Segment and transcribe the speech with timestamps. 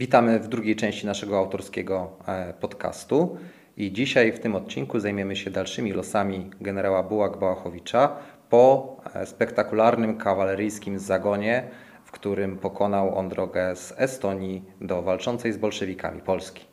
[0.00, 3.38] Witamy w drugiej części naszego autorskiego e, podcastu
[3.76, 8.08] i dzisiaj w tym odcinku zajmiemy się dalszymi losami generała Bułak-Bałachowicza
[8.50, 11.70] po e, spektakularnym kawaleryjskim zagonie,
[12.04, 16.64] w którym pokonał on drogę z Estonii do walczącej z bolszewikami Polski.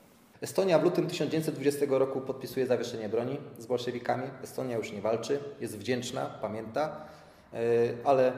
[0.41, 4.23] Estonia w lutym 1920 roku podpisuje zawieszenie broni z bolszewikami.
[4.43, 7.05] Estonia już nie walczy, jest wdzięczna, pamięta,
[7.53, 7.57] e,
[8.03, 8.33] ale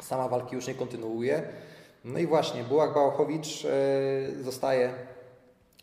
[0.00, 1.42] sama walki już nie kontynuuje.
[2.08, 4.92] No i właśnie, Bułak Bałachowicz e, zostaje,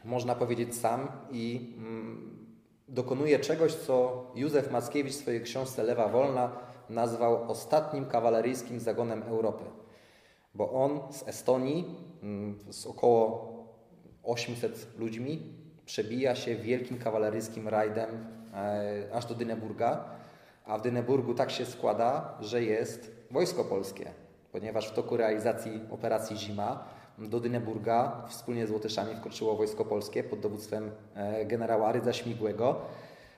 [0.05, 2.47] można powiedzieć, sam i mm,
[2.87, 6.51] dokonuje czegoś, co Józef Mackiewicz w swojej książce Lewa Wolna
[6.89, 9.63] nazwał ostatnim kawaleryjskim zagonem Europy.
[10.55, 13.55] Bo on z Estonii, mm, z około
[14.23, 15.53] 800 ludźmi,
[15.85, 20.05] przebija się wielkim kawaleryjskim rajdem e, aż do Dyneburga.
[20.65, 24.24] A w Dyneburgu tak się składa, że jest wojsko polskie
[24.55, 26.83] ponieważ w toku realizacji operacji Zima
[27.19, 32.81] do Dyneburga wspólnie z Łotyszami wkroczyło wojsko polskie pod dowództwem e, generała Rydza Śmigłego.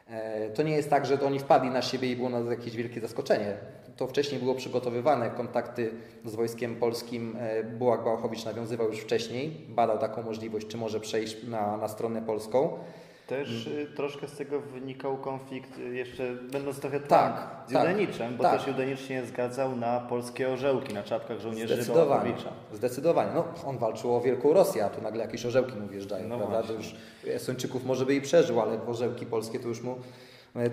[0.10, 2.76] E, to nie jest tak, że to oni wpadli na siebie i było nas jakieś
[2.76, 3.58] wielkie zaskoczenie.
[3.96, 5.30] To wcześniej było przygotowywane.
[5.30, 5.92] Kontakty
[6.26, 9.66] z wojskiem polskim e, Bułak Bałachowicz nawiązywał już wcześniej.
[9.70, 12.80] Badał taką możliwość, czy może przejść na, na stronę polską.
[13.28, 18.38] Też y, troszkę z tego wynikał konflikt, y, jeszcze będąc trochę tak, z Judeniczem, tak,
[18.38, 18.58] bo tak.
[18.58, 22.34] też Judenicz nie zgadzał na polskie orzełki na czapkach żołnierzy Zdecydowanie,
[22.74, 23.32] zdecydowanie.
[23.36, 26.64] No, on walczył o Wielką Rosję, a tu nagle jakieś orzełki mu wjeżdżają, no prawda?
[26.64, 26.96] To już
[27.28, 29.96] Estończyków może by i przeżył, ale orzełki polskie to już mu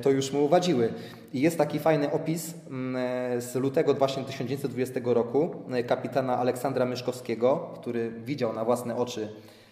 [0.03, 0.93] to już mu uwadziły.
[1.33, 5.51] I jest taki fajny opis mm, z lutego właśnie 1920 roku
[5.87, 9.64] kapitana Aleksandra Myszkowskiego, który widział na własne oczy E,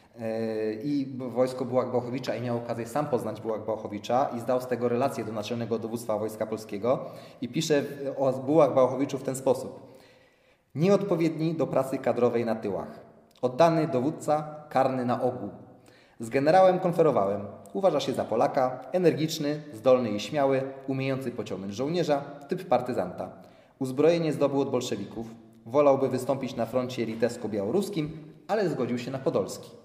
[0.84, 5.32] i wojsko Bułak-Bałachowicza i miał okazję sam poznać Bułak-Bałachowicza i zdał z tego relację do
[5.32, 7.04] Naczelnego Dowództwa Wojska Polskiego
[7.40, 7.84] i pisze
[8.18, 9.98] o Bułak-Bałachowiczu w ten sposób.
[10.74, 13.00] Nieodpowiedni do pracy kadrowej na tyłach.
[13.42, 15.50] Oddany dowódca, karny na ogół.
[16.20, 17.40] Z generałem konferowałem.
[17.72, 23.30] Uważa się za Polaka, energiczny, zdolny i śmiały, umiejący pociągnąć żołnierza, typ partyzanta.
[23.78, 25.26] Uzbrojenie zdobył od bolszewików.
[25.66, 28.08] Wolałby wystąpić na froncie litewsko-białoruskim,
[28.48, 29.81] ale zgodził się na podolski.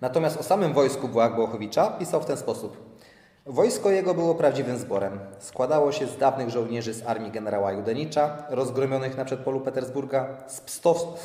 [0.00, 2.98] Natomiast o samym wojsku Błach-Błachowicza pisał w ten sposób.
[3.46, 5.18] Wojsko jego było prawdziwym zborem.
[5.38, 10.62] Składało się z dawnych żołnierzy z armii generała Judenicza, rozgromionych na przedpolu Petersburga, z,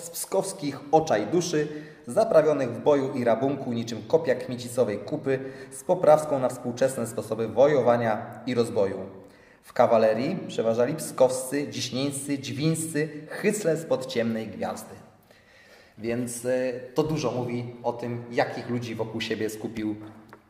[0.04, 1.68] z pskowskich ocza i duszy,
[2.08, 5.40] zaprawionych w boju i rabunku niczym kopia kmicicowej kupy,
[5.72, 8.98] z poprawską na współczesne sposoby wojowania i rozboju.
[9.64, 15.03] W kawalerii przeważali pskowscy, dziśnieńscy, dźwińscy, hycle spod ciemnej gwiazdy.
[15.98, 19.96] Więc e, to dużo mówi o tym, jakich ludzi wokół siebie skupił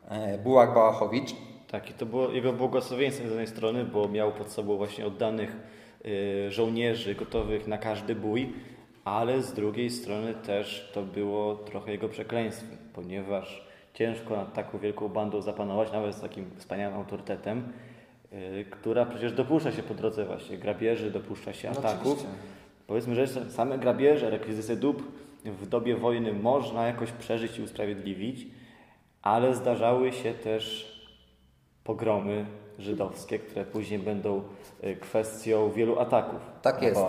[0.09, 1.35] e, Bułak Bałachowicz.
[1.67, 5.55] Tak, i to było jego błogosławieństwem z jednej strony, bo miał pod sobą właśnie oddanych
[6.05, 8.53] e, żołnierzy gotowych na każdy bój,
[9.05, 15.09] ale z drugiej strony też to było trochę jego przekleństwem, ponieważ ciężko nad taką wielką
[15.09, 17.73] bandą zapanować, nawet z takim wspaniałym autorytetem,
[18.69, 22.23] która przecież dopuszcza się po drodze właśnie grabieży, dopuszcza się no ataków.
[22.23, 22.29] No
[22.87, 25.03] Powiedzmy, że same grabieże, rekwizycje dóbr
[25.45, 28.47] w dobie wojny można jakoś przeżyć i usprawiedliwić,
[29.21, 30.93] ale zdarzały się też
[31.83, 32.45] pogromy
[32.79, 34.43] żydowskie, które później będą
[34.81, 37.01] e, kwestią wielu ataków tak jest.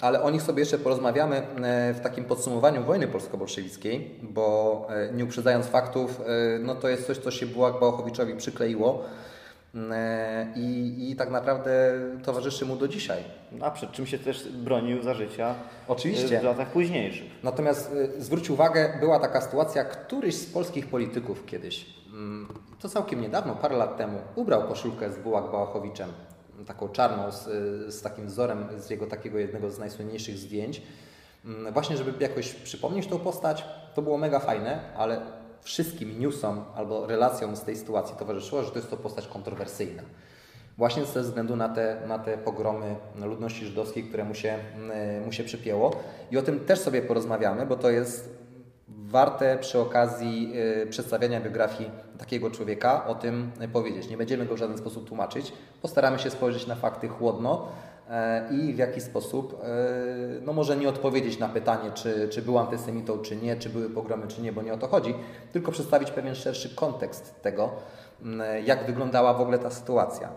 [0.00, 5.24] Ale o nich sobie jeszcze porozmawiamy e, w takim podsumowaniu wojny polsko-bolszewickiej, bo e, nie
[5.24, 6.20] uprzedzając faktów,
[6.60, 9.04] no to jest coś, co się Bułak Bałachowiczowi przykleiło
[10.56, 11.92] I, I tak naprawdę
[12.24, 13.24] towarzyszy mu do dzisiaj.
[13.60, 15.54] A przed czym się też bronił za życia
[15.88, 16.40] Oczywiście.
[16.40, 17.30] w latach późniejszych.
[17.42, 22.48] Natomiast e, zwróć uwagę, była taka sytuacja, któryś z polskich polityków kiedyś, mm,
[22.80, 26.12] to całkiem niedawno, parę lat temu, ubrał koszulkę z Bułak Bałachowiczem,
[26.66, 27.44] taką czarną, z,
[27.94, 30.82] z takim wzorem z jego takiego jednego z najsłynniejszych zdjęć,
[31.44, 33.64] mm, właśnie żeby jakoś przypomnieć tą postać.
[33.94, 35.20] To było mega fajne, ale
[35.62, 40.02] wszystkim newsom albo relacjom z tej sytuacji towarzyszyło, że to jest to postać kontrowersyjna.
[40.78, 45.32] Właśnie ze względu na te, na te pogromy ludności żydowskiej, które mu się, mm, mu
[45.32, 45.90] się przypięło.
[46.30, 48.42] I o tym też sobie porozmawiamy, bo to jest
[48.88, 54.08] warte przy okazji y, przedstawiania biografii takiego człowieka o tym powiedzieć.
[54.08, 55.52] Nie będziemy go w żaden sposób tłumaczyć.
[55.82, 57.68] Postaramy się spojrzeć na fakty chłodno,
[58.50, 59.66] i w jaki sposób, e,
[60.40, 64.28] no może nie odpowiedzieć na pytanie, czy, czy był antysemitą, czy nie, czy były pogromy,
[64.28, 65.14] czy nie, bo nie o to chodzi,
[65.52, 67.70] tylko przedstawić pewien szerszy kontekst tego,
[68.64, 70.28] jak wyglądała w ogóle ta sytuacja.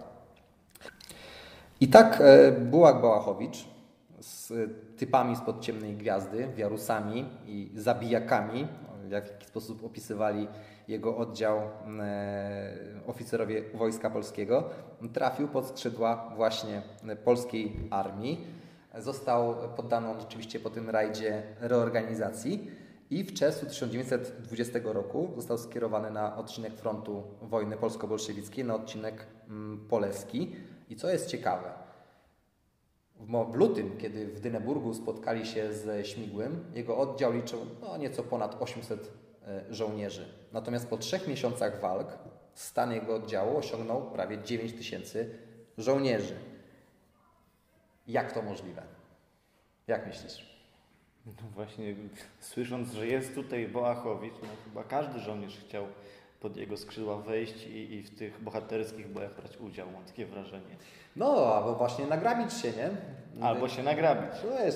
[1.81, 3.65] I tak e, Bułak Bałachowicz
[4.19, 4.53] z
[4.97, 8.67] typami spod ciemnej gwiazdy, wiarusami i zabijakami,
[9.07, 10.47] w jaki sposób opisywali
[10.87, 12.77] jego oddział e,
[13.07, 14.69] oficerowie Wojska Polskiego,
[15.13, 16.81] trafił pod skrzydła właśnie
[17.23, 18.47] polskiej armii.
[18.97, 22.71] Został poddany on oczywiście po tym rajdzie reorganizacji
[23.09, 29.87] i w czerwcu 1920 roku został skierowany na odcinek frontu wojny polsko-bolszewickiej, na odcinek mm,
[29.89, 30.55] poleski.
[30.89, 31.73] I co jest ciekawe,
[33.51, 38.61] w lutym, kiedy w Dyneburgu spotkali się ze Śmigłym, jego oddział liczył no, nieco ponad
[38.61, 39.24] 800 e,
[39.69, 40.25] żołnierzy.
[40.53, 42.17] Natomiast po trzech miesiącach walk
[42.53, 45.29] stan jego oddziału osiągnął prawie 9 tysięcy
[45.77, 46.35] żołnierzy.
[48.07, 48.83] Jak to możliwe?
[49.87, 50.55] Jak myślisz?
[51.25, 51.95] No właśnie,
[52.39, 55.87] słysząc, że jest tutaj Boachowicz, no chyba każdy żołnierz chciał
[56.39, 60.75] pod jego skrzydła wejść i, i w tych bohaterskich bojach brać udział, mam takie wrażenie.
[61.15, 62.89] No, albo właśnie nagrabić się, nie?
[63.41, 64.31] Albo się nagrabić.
[64.43, 64.75] No wiesz,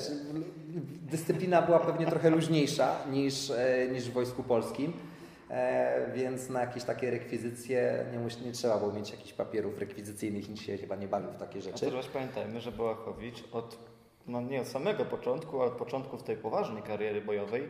[1.12, 4.94] dyscyplina była pewnie trochę luźniejsza niż, e, niż w Wojsku Polskim,
[5.50, 10.62] e, więc na jakieś takie rekwizycje nie, nie trzeba było mieć jakichś papierów rekwizycyjnych, nikt
[10.62, 11.88] się chyba nie bawił w takie rzeczy.
[11.88, 13.78] A też pamiętajmy, że Bołachowicz od,
[14.28, 17.70] no nie od samego początku, ale od początków tej poważnej kariery bojowej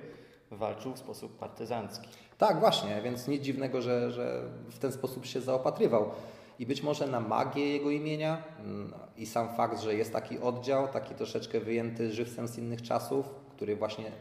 [0.51, 2.09] walczył w sposób partyzancki.
[2.37, 6.11] Tak, właśnie, więc nic dziwnego, że, że w ten sposób się zaopatrywał.
[6.59, 10.87] I być może na magię jego imienia mm, i sam fakt, że jest taki oddział,
[10.87, 14.11] taki troszeczkę wyjęty żywcem z innych czasów, który właśnie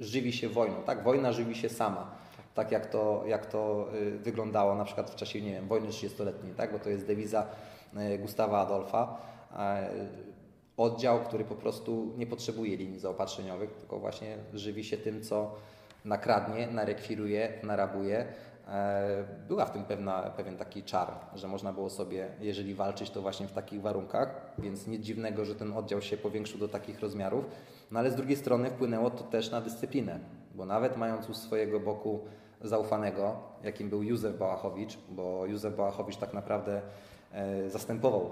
[0.00, 0.82] żywi się wojną.
[0.86, 2.10] Tak, wojna żywi się sama.
[2.54, 6.54] Tak jak to, jak to y, wyglądało na przykład w czasie, nie wiem, wojny 30-letniej,
[6.54, 6.72] tak?
[6.72, 7.46] bo to jest dewiza
[8.14, 9.18] y, Gustawa Adolfa.
[10.76, 15.54] Oddział, który po prostu nie potrzebuje linii zaopatrzeniowych, tylko właśnie żywi się tym, co
[16.04, 18.26] nakradnie, narekwiruje, narabuje.
[18.72, 23.22] E, była w tym pewna, pewien taki czar, że można było sobie, jeżeli walczyć, to
[23.22, 27.44] właśnie w takich warunkach, więc nic dziwnego, że ten oddział się powiększył do takich rozmiarów.
[27.90, 30.18] No ale z drugiej strony wpłynęło to też na dyscyplinę,
[30.54, 32.20] bo nawet mając u swojego boku
[32.60, 36.82] zaufanego, jakim był Józef Bałachowicz, bo Józef Bałachowicz tak naprawdę
[37.32, 38.30] e, zastępował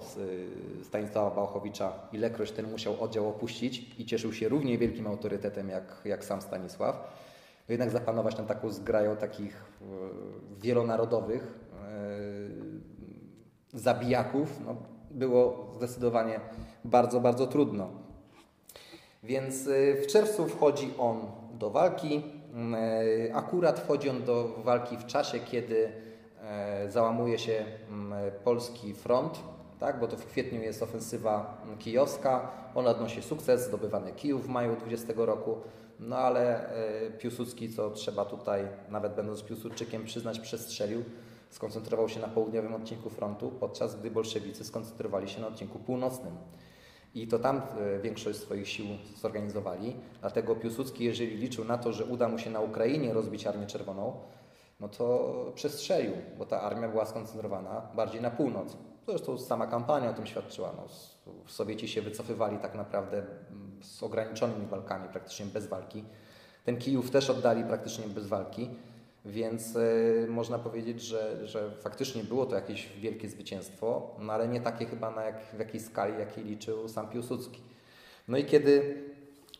[0.83, 6.25] Stanisława Bałachowicza, ilekroć ten musiał oddział opuścić i cieszył się równie wielkim autorytetem jak, jak
[6.25, 7.30] sam Stanisław
[7.71, 9.85] jednak zapanować nad taką zgrają takich e,
[10.61, 11.59] wielonarodowych
[13.75, 14.77] e, zabijaków no,
[15.11, 16.41] było zdecydowanie
[16.85, 17.91] bardzo, bardzo trudno.
[19.23, 21.17] Więc e, w czerwcu wchodzi on
[21.53, 22.23] do walki.
[23.33, 25.93] Akurat wchodzi on do walki w czasie, kiedy
[26.89, 27.65] załamuje się
[28.45, 29.41] polski front,
[29.81, 30.01] tak?
[30.01, 32.51] bo to w kwietniu jest ofensywa kijowska.
[32.75, 35.57] Ona odnosi sukces, zdobywany Kijów w maju 20 roku.
[36.01, 36.71] No ale
[37.07, 41.05] e, Piłsudski, co trzeba tutaj, nawet będąc Piłsudczykiem, przyznać, przestrzelił,
[41.51, 46.37] skoncentrował się na południowym odcinku frontu, podczas gdy bolszewicy skoncentrowali się na odcinku północnym.
[47.15, 48.87] I to tam e, większość swoich sił
[49.17, 49.97] zorganizowali.
[50.21, 54.21] Dlatego Piłsudski, jeżeli liczył na to, że uda mu się na Ukrainie rozbić Armię Czerwoną,
[54.81, 58.77] no to przestrzelił, bo ta armia była skoncentrowana bardziej na północ.
[59.09, 60.73] Zresztą sama kampania o tym świadczyła.
[60.77, 60.85] No,
[61.47, 63.23] Sowieci się wycofywali tak naprawdę
[63.83, 66.05] z ograniczonymi walkami, praktycznie bez walki.
[66.65, 68.71] Ten Kijów też oddali praktycznie bez walki,
[69.25, 74.61] więc y, można powiedzieć, że, że faktycznie było to jakieś wielkie zwycięstwo, no ale nie
[74.61, 77.61] takie chyba na jak, w jakiej skali, jakiej liczył sam Piłsudski.
[78.29, 79.05] No i kiedy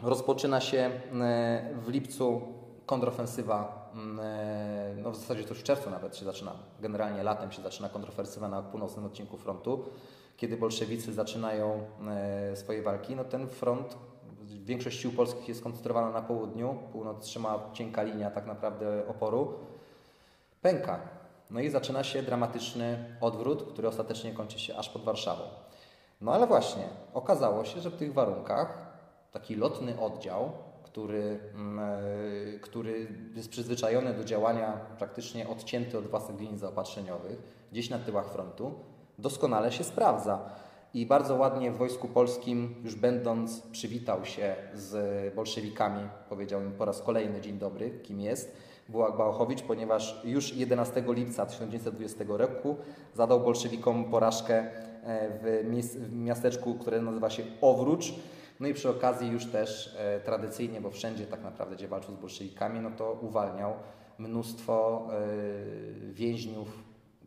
[0.03, 2.43] rozpoczyna się y, w lipcu
[2.87, 3.80] kontrofensywa,
[5.03, 8.49] no w zasadzie to już w czerwcu nawet się zaczyna, generalnie latem się zaczyna kontrofensywa
[8.49, 9.85] na północnym odcinku frontu,
[10.37, 11.87] kiedy bolszewicy zaczynają
[12.55, 13.97] swoje walki, no ten front
[14.65, 19.55] Większość sił polskich jest skoncentrowana na południu, północ trzyma cienka linia tak naprawdę oporu,
[20.63, 21.01] pęka.
[21.51, 25.43] No i zaczyna się dramatyczny odwrót, który ostatecznie kończy się aż pod Warszawą.
[26.21, 28.87] No ale właśnie, okazało się, że w tych warunkach
[29.33, 30.53] taki lotny oddział,
[30.93, 33.07] który, mm, e, który
[33.37, 37.39] jest przyzwyczajony do działania praktycznie odcięty od własnych linii zaopatrzeniowych,
[37.73, 38.75] gdzieś na tyłach frontu,
[39.19, 40.39] doskonale się sprawdza
[40.95, 46.85] i bardzo ładnie w Wojsku Polskim, już będąc, przywitał się z bolszewikami, powiedział im po
[46.85, 48.57] raz kolejny dzień dobry, kim jest,
[48.89, 52.77] Bułak Bałachowicz, ponieważ już 11 lipca 1920 roku
[53.15, 54.69] zadał bolszewikom porażkę e,
[55.43, 58.15] w miasteczku, które nazywa się Owrucz.
[58.61, 62.19] No i przy okazji już też e, tradycyjnie, bo wszędzie tak naprawdę, gdzie walczył z
[62.19, 63.75] bolszewikami, no to uwalniał
[64.19, 66.69] mnóstwo e, więźniów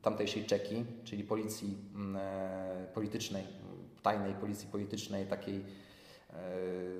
[0.02, 3.44] tamtejszej Czeki, czyli policji mm, e, politycznej,
[4.02, 6.34] tajnej policji politycznej, takiej e,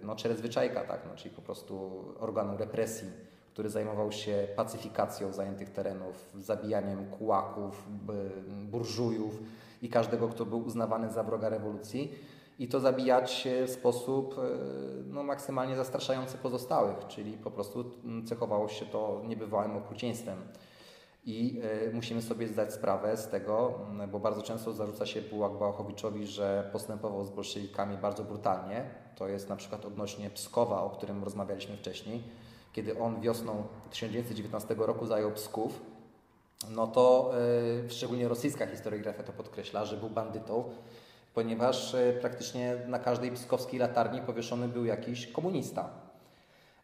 [0.04, 3.08] no, czerezwyczajka, tak, no, czyli po prostu organu represji,
[3.54, 7.88] który zajmował się pacyfikacją zajętych terenów, zabijaniem kułaków,
[8.66, 9.40] burżujów
[9.82, 12.12] i każdego, kto był uznawany za wroga rewolucji.
[12.60, 14.42] I to zabijać w sposób e,
[15.06, 17.92] no, maksymalnie zastraszający pozostałych, czyli po prostu
[18.26, 20.38] cechowało się to niebywałym okrucieństwem.
[21.26, 23.80] I y, musimy sobie zdać sprawę z tego,
[24.12, 28.90] bo bardzo często zarzuca się Bułak Bałachowiczowi, że postępował z bolszewikami bardzo brutalnie.
[29.16, 32.24] To jest na przykład odnośnie Pskowa, o którym rozmawialiśmy wcześniej.
[32.74, 35.82] kiedy on wiosną 1919 roku zajął Psków,
[36.70, 37.34] no to
[37.84, 40.64] yy, szczególnie rosyjska historiografia to podkreśla, że był bandytą,
[41.34, 45.90] ponieważ yy, praktycznie na każdej pskowskiej latarni powieszony był jakiś komunista.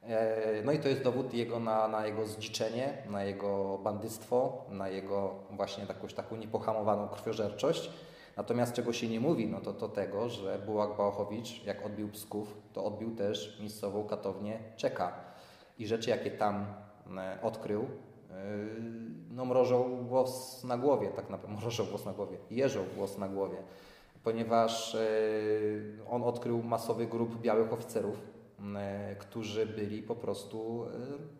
[0.03, 4.89] E, no i to jest dowód jego na, na jego zdziczenie, na jego bandyctwo, na
[4.89, 7.91] jego właśnie taką niepohamowaną krwiożerczość.
[8.37, 12.57] Natomiast czego się nie mówi, no to, to tego, że Bułak Bałachowicz, jak odbił Psków,
[12.73, 15.13] to odbił też miejscową katownię Czeka.
[15.79, 16.65] I rzeczy, jakie tam
[17.17, 17.85] e, odkrył, e,
[19.31, 23.57] no mrożą włos na głowie, tak naprawdę, mrożą włos na głowie, jeżą włos na głowie,
[24.23, 24.97] ponieważ
[26.09, 28.21] on odkrył masowy grup białych oficerów,
[28.75, 30.85] E, którzy byli po prostu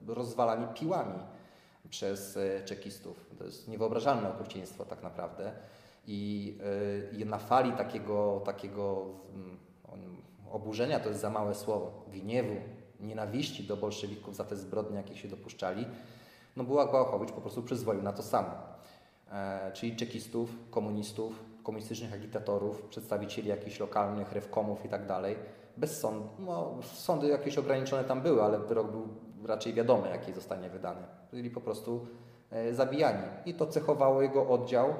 [0.10, 1.20] e, rozwalani piłami
[1.90, 3.30] przez e, czekistów.
[3.38, 5.52] To jest niewyobrażalne okrucieństwo tak naprawdę.
[6.08, 6.58] I,
[7.26, 9.58] na fali takiego, takiego mm,
[10.52, 12.56] oburzenia, to jest za małe słowo, gniewu,
[13.00, 15.86] nienawiści do bolszewików za te zbrodnie, jakie się dopuszczali,
[16.56, 18.52] no Bułak Bałachowicz po prostu przyzwolił na to samo.
[19.32, 25.36] E, czyli czekistów, komunistów, komunistycznych agitatorów, przedstawicieli jakichś lokalnych rewkomów i tak dalej,
[25.78, 26.30] bez sądu.
[26.40, 29.08] No, sądy jakieś ograniczone tam były, ale wyrok był
[29.46, 31.02] raczej wiadomy, jaki zostanie wydany.
[31.32, 32.08] Byli po prostu
[32.52, 33.24] e, zabijani.
[33.46, 34.90] I to cechowało jego oddział.
[34.90, 34.96] E,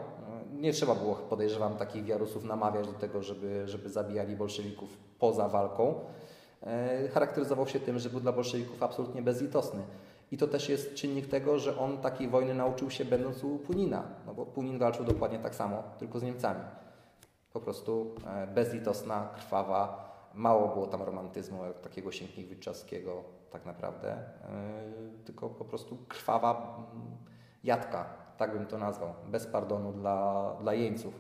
[0.52, 5.96] nie trzeba było, podejrzewam, takich wiarusów namawiać do tego, żeby, żeby zabijali bolszewików poza walką.
[6.64, 9.82] E, charakteryzował się tym, że był dla bolszewików absolutnie bezlitosny.
[10.32, 14.04] I to też jest czynnik tego, że on takiej wojny nauczył się będąc u Punina,
[14.26, 16.62] no bo Punin walczył dokładnie tak samo, tylko z Niemcami.
[17.54, 18.16] Po prostu
[18.56, 23.12] bezlitosna, krwawa, Mało było tam romantyzmu, takiego Sienkiewicz-czaskiego
[23.52, 24.24] tak naprawdę,
[25.18, 26.78] yy, tylko po prostu krwawa
[27.64, 28.06] jadka,
[28.38, 31.14] tak bym to nazwał, bez pardonu dla, dla jeńców.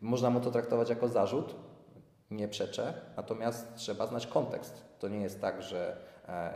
[0.00, 1.54] Można mu to traktować jako zarzut,
[2.30, 4.84] nie przeczę, natomiast trzeba znać kontekst.
[4.98, 5.96] To nie jest tak, że
[6.28, 6.54] e,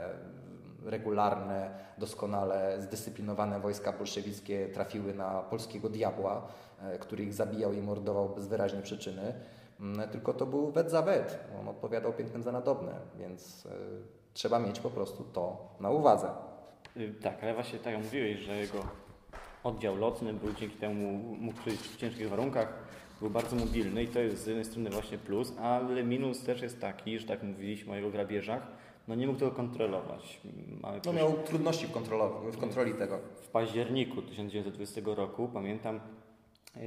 [0.84, 6.46] regularne, doskonale zdyscyplinowane wojska bolszewickie trafiły na polskiego diabła,
[6.82, 9.34] e, który ich zabijał i mordował bez wyraźnej przyczyny
[9.80, 11.38] Mm, tylko to był wet za wet.
[11.60, 13.70] On odpowiadał pięknym za nadobne, więc y,
[14.34, 16.30] trzeba mieć po prostu to na uwadze.
[16.96, 18.78] Y, tak, ale właśnie tak jak mówiłeś, że jego
[19.64, 22.74] oddział lotny był dzięki temu mógł przyjść w ciężkich warunkach,
[23.20, 26.80] był bardzo mobilny i to jest z jednej strony właśnie plus, ale minus też jest
[26.80, 28.62] taki, że tak mówiliśmy o jego grabieżach,
[29.10, 30.40] no nie mógł tego kontrolować.
[30.82, 31.90] Mamy no miał trudności w,
[32.52, 33.18] w kontroli tego.
[33.42, 36.00] W październiku 1920 roku, pamiętam,
[36.76, 36.82] yy,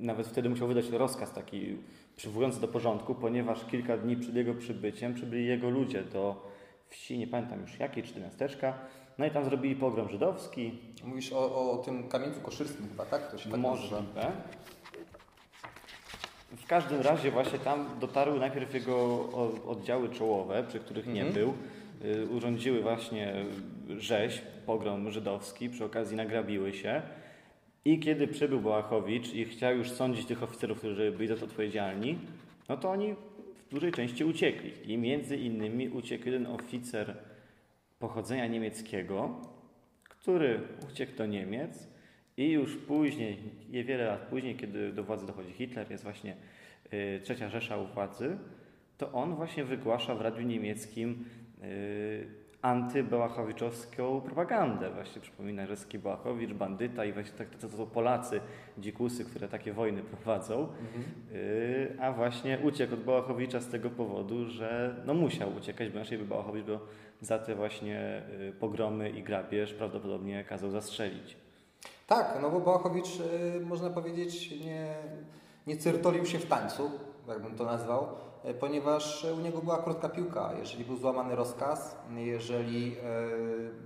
[0.00, 1.76] nawet wtedy musiał wydać rozkaz taki
[2.16, 6.50] przywołując do porządku, ponieważ kilka dni przed jego przybyciem przybyli jego ludzie do
[6.88, 8.78] wsi, nie pamiętam już jakiej, czy do miasteczka,
[9.18, 10.78] no i tam zrobili pogrom żydowski.
[11.04, 13.30] Mówisz o, o tym kamieńcu koszyrskim chyba, tak?
[13.30, 14.32] To się tak Możliwe.
[16.56, 19.28] W każdym razie właśnie tam dotarły najpierw jego
[19.66, 21.34] oddziały czołowe, przy których nie mhm.
[21.34, 21.54] był.
[22.04, 23.34] Y, urządziły właśnie
[23.98, 27.02] rzeź, pogrom żydowski, przy okazji nagrabiły się.
[27.84, 32.18] I kiedy przybył Bałachowicz i chciał już sądzić tych oficerów, którzy byli za to odpowiedzialni,
[32.68, 33.14] no to oni
[33.68, 34.92] w dużej części uciekli.
[34.92, 37.16] I między innymi uciekł jeden oficer
[37.98, 39.40] pochodzenia niemieckiego,
[40.08, 40.60] który
[40.92, 41.88] uciekł do Niemiec
[42.40, 43.38] i już później,
[43.70, 46.36] niewiele lat później, kiedy do władzy dochodzi Hitler, jest właśnie
[46.92, 48.38] y, trzecia Rzesza u władzy,
[48.98, 51.24] to on właśnie wygłasza w radiu niemieckim
[51.62, 52.26] y,
[52.62, 54.90] antybełachowiczowską propagandę.
[54.90, 58.40] Właśnie przypomina Rzeski Bałachowicz, bandyta i właśnie tak, to, to są Polacy,
[58.78, 60.60] dzikusy, które takie wojny prowadzą.
[60.60, 61.04] Mhm.
[61.34, 66.18] Y, a właśnie uciekł od Bałachowicza z tego powodu, że no musiał uciekać, bo inaczej
[66.18, 66.80] by Bałachowicz go
[67.20, 68.22] za te właśnie
[68.60, 71.36] pogromy i grabież prawdopodobnie kazał zastrzelić.
[72.10, 73.20] Tak, no bo Bałachowicz,
[73.56, 74.94] y, można powiedzieć, nie,
[75.66, 76.90] nie cyrtolił się w tańcu,
[77.28, 78.06] jakbym to nazwał
[78.44, 80.52] E, ponieważ u niego była krótka piłka.
[80.58, 82.96] Jeżeli był złamany rozkaz, jeżeli e,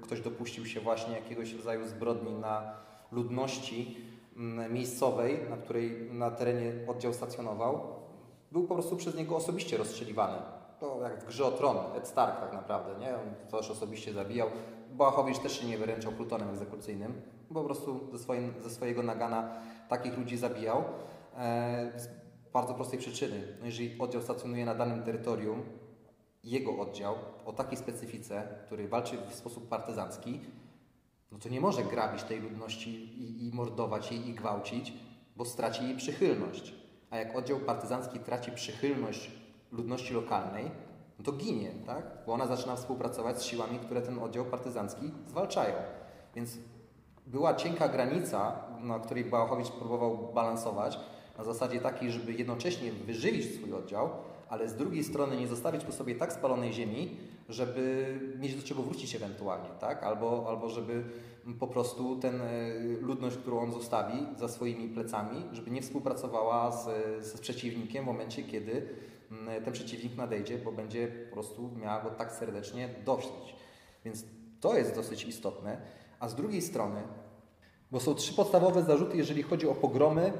[0.02, 2.72] ktoś dopuścił się właśnie jakiegoś rodzaju zbrodni na
[3.12, 3.96] ludności
[4.70, 7.80] miejscowej, na której na terenie oddział stacjonował,
[8.52, 10.38] był po prostu przez niego osobiście rozstrzeliwany.
[10.80, 13.14] To jak w grze o tron, Ed Stark tak naprawdę, nie?
[13.14, 14.48] On też osobiście zabijał.
[14.94, 17.22] Bałachowicz też się nie wyręczał plutonem egzekucyjnym,
[17.54, 20.84] po prostu ze, swoim, ze swojego nagana takich ludzi zabijał.
[21.36, 21.92] E,
[22.52, 23.56] bardzo prostej przyczyny.
[23.62, 25.62] Jeżeli oddział stacjonuje na danym terytorium,
[26.44, 30.40] jego oddział o takiej specyfice, który walczy w sposób partyzancki,
[31.32, 34.92] no to nie może grabić tej ludności i, i mordować jej i gwałcić,
[35.36, 36.74] bo straci jej przychylność.
[37.10, 39.30] A jak oddział partyzancki traci przychylność
[39.72, 40.70] ludności lokalnej,
[41.18, 42.04] no to ginie, tak?
[42.26, 45.74] Bo ona zaczyna współpracować z siłami, które ten oddział partyzancki zwalczają.
[46.34, 46.58] Więc
[47.26, 50.98] była cienka granica, na której Bałachowicz próbował balansować,
[51.38, 54.10] na zasadzie takiej, żeby jednocześnie wyżywić swój oddział,
[54.48, 57.16] ale z drugiej strony nie zostawić po sobie tak spalonej ziemi,
[57.48, 58.06] żeby
[58.38, 60.02] mieć do czego wrócić ewentualnie, tak?
[60.02, 61.04] Albo, albo żeby
[61.60, 66.86] po prostu ten e, ludność, którą on zostawi za swoimi plecami, żeby nie współpracowała z,
[67.24, 68.88] ze przeciwnikiem w momencie, kiedy
[69.64, 73.54] ten przeciwnik nadejdzie, bo będzie po prostu miała go tak serdecznie dość.
[74.04, 74.24] Więc
[74.60, 75.80] to jest dosyć istotne.
[76.20, 77.02] A z drugiej strony,
[77.90, 80.32] bo są trzy podstawowe zarzuty, jeżeli chodzi o pogromy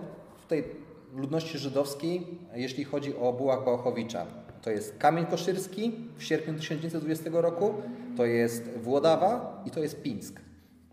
[0.49, 0.65] tej
[1.13, 4.27] ludności żydowskiej, jeśli chodzi o bułach Bałachowicza.
[4.63, 7.75] To jest Kamień Koszyrski w sierpniu 1920 roku,
[8.17, 10.41] to jest Włodawa i to jest Pińsk.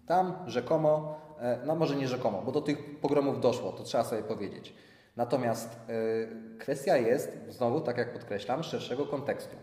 [0.06, 4.24] Tam rzekomo, e, no może nie rzekomo, bo do tych pogromów doszło, to trzeba sobie
[4.24, 4.74] powiedzieć.
[5.16, 9.56] Natomiast e, kwestia jest, znowu, tak jak podkreślam, szerszego kontekstu.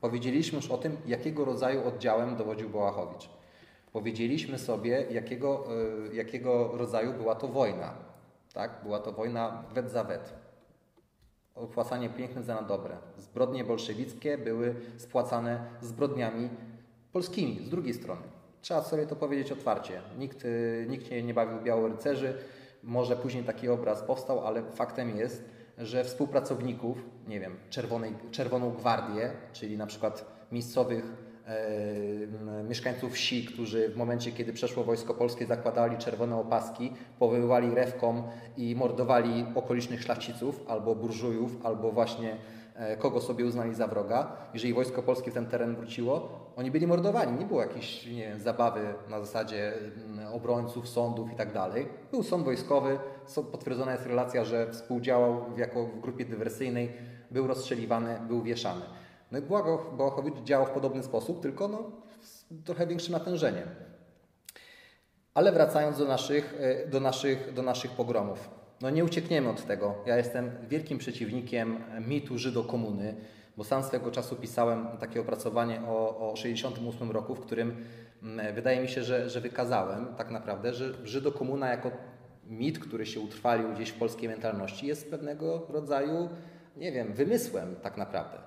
[0.00, 3.28] Powiedzieliśmy już o tym, jakiego rodzaju oddziałem dowodził Bołachowicz.
[3.92, 5.64] Powiedzieliśmy sobie, jakiego,
[6.10, 7.94] e, jakiego rodzaju była to wojna.
[8.54, 8.70] Tak?
[8.82, 10.34] Była to wojna wet za wet.
[11.54, 12.96] Opłacanie piękne za dobre.
[13.16, 16.48] Zbrodnie bolszewickie były spłacane zbrodniami
[17.12, 18.22] polskimi z drugiej strony.
[18.62, 20.02] Trzeba sobie to powiedzieć otwarcie.
[20.18, 22.38] Nikt, e, nikt nie, nie bawił białorycerzy.
[22.82, 25.44] Może później taki obraz powstał, ale faktem jest,
[25.78, 31.04] że współpracowników, nie wiem, Czerwonej, Czerwoną Gwardię, czyli na przykład miejscowych
[31.46, 38.22] e, mieszkańców wsi, którzy w momencie, kiedy przeszło Wojsko Polskie, zakładali czerwone opaski, powoływali rewkom
[38.56, 42.36] i mordowali okolicznych szlachciców, albo burżujów, albo właśnie
[42.98, 44.32] kogo sobie uznali za wroga.
[44.54, 47.38] Jeżeli wojsko polskie w ten teren wróciło, oni byli mordowani.
[47.38, 49.72] Nie było jakiejś nie wiem, zabawy na zasadzie
[50.06, 51.48] mm, obrońców, sądów i tak.
[52.10, 52.98] Był sąd wojskowy,
[53.52, 56.92] potwierdzona jest relacja, że współdziałał jako w grupie dywersyjnej,
[57.30, 58.82] był rozstrzeliwany, był wieszany.
[59.32, 59.42] No i
[59.96, 63.68] Błachowicz działał w podobny sposób, tylko no, z trochę większym natężeniem.
[65.34, 68.57] Ale wracając do naszych, e, do naszych, do naszych pogromów.
[68.80, 69.94] No nie uciekniemy od tego.
[70.06, 73.14] Ja jestem wielkim przeciwnikiem mitu Żydo-komuny,
[73.56, 77.84] bo sam swego czasu pisałem takie opracowanie o, o 68 roku, w którym
[78.22, 81.90] mm, wydaje mi się, że, że wykazałem tak naprawdę, że Żydo-komuna jako
[82.44, 86.28] mit, który się utrwalił gdzieś w polskiej mentalności jest pewnego rodzaju,
[86.76, 88.38] nie wiem, wymysłem tak naprawdę.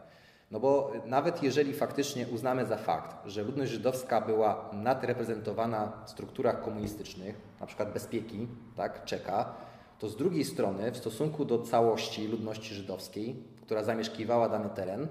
[0.51, 6.62] No bo nawet jeżeli faktycznie uznamy za fakt, że ludność żydowska była nadreprezentowana w strukturach
[6.62, 9.53] komunistycznych, na przykład bezpieki, tak, czeka,
[10.01, 15.07] to z drugiej strony w stosunku do całości ludności żydowskiej, która zamieszkiwała dany teren,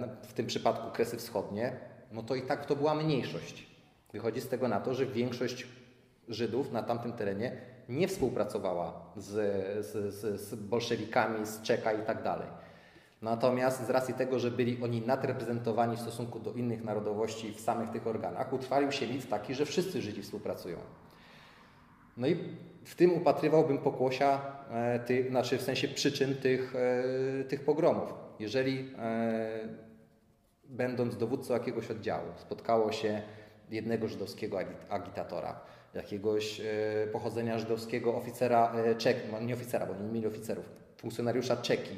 [0.00, 1.72] no, w tym przypadku Kresy Wschodnie,
[2.12, 3.66] no to i tak to była mniejszość.
[4.12, 5.66] Wychodzi z tego na to, że większość
[6.28, 9.26] Żydów na tamtym terenie nie współpracowała z,
[9.86, 12.46] z, z, z bolszewikami, z Czeka i tak dalej.
[13.22, 17.90] Natomiast z racji tego, że byli oni nadreprezentowani w stosunku do innych narodowości w samych
[17.90, 20.78] tych organach, utrwalił się mit taki, że wszyscy Żydzi współpracują.
[22.16, 22.36] No i
[22.84, 28.14] w tym upatrywałbym pokłosia, e, tych, znaczy w sensie przyczyn tych, e, tych pogromów.
[28.40, 29.68] Jeżeli e,
[30.64, 33.22] będąc dowódcą jakiegoś oddziału spotkało się
[33.70, 35.60] jednego żydowskiego agitatora,
[35.94, 36.60] jakiegoś
[37.12, 40.64] pochodzenia żydowskiego oficera Czek, no nie oficera, bo nie mieli oficerów,
[40.96, 41.96] funkcjonariusza Czeki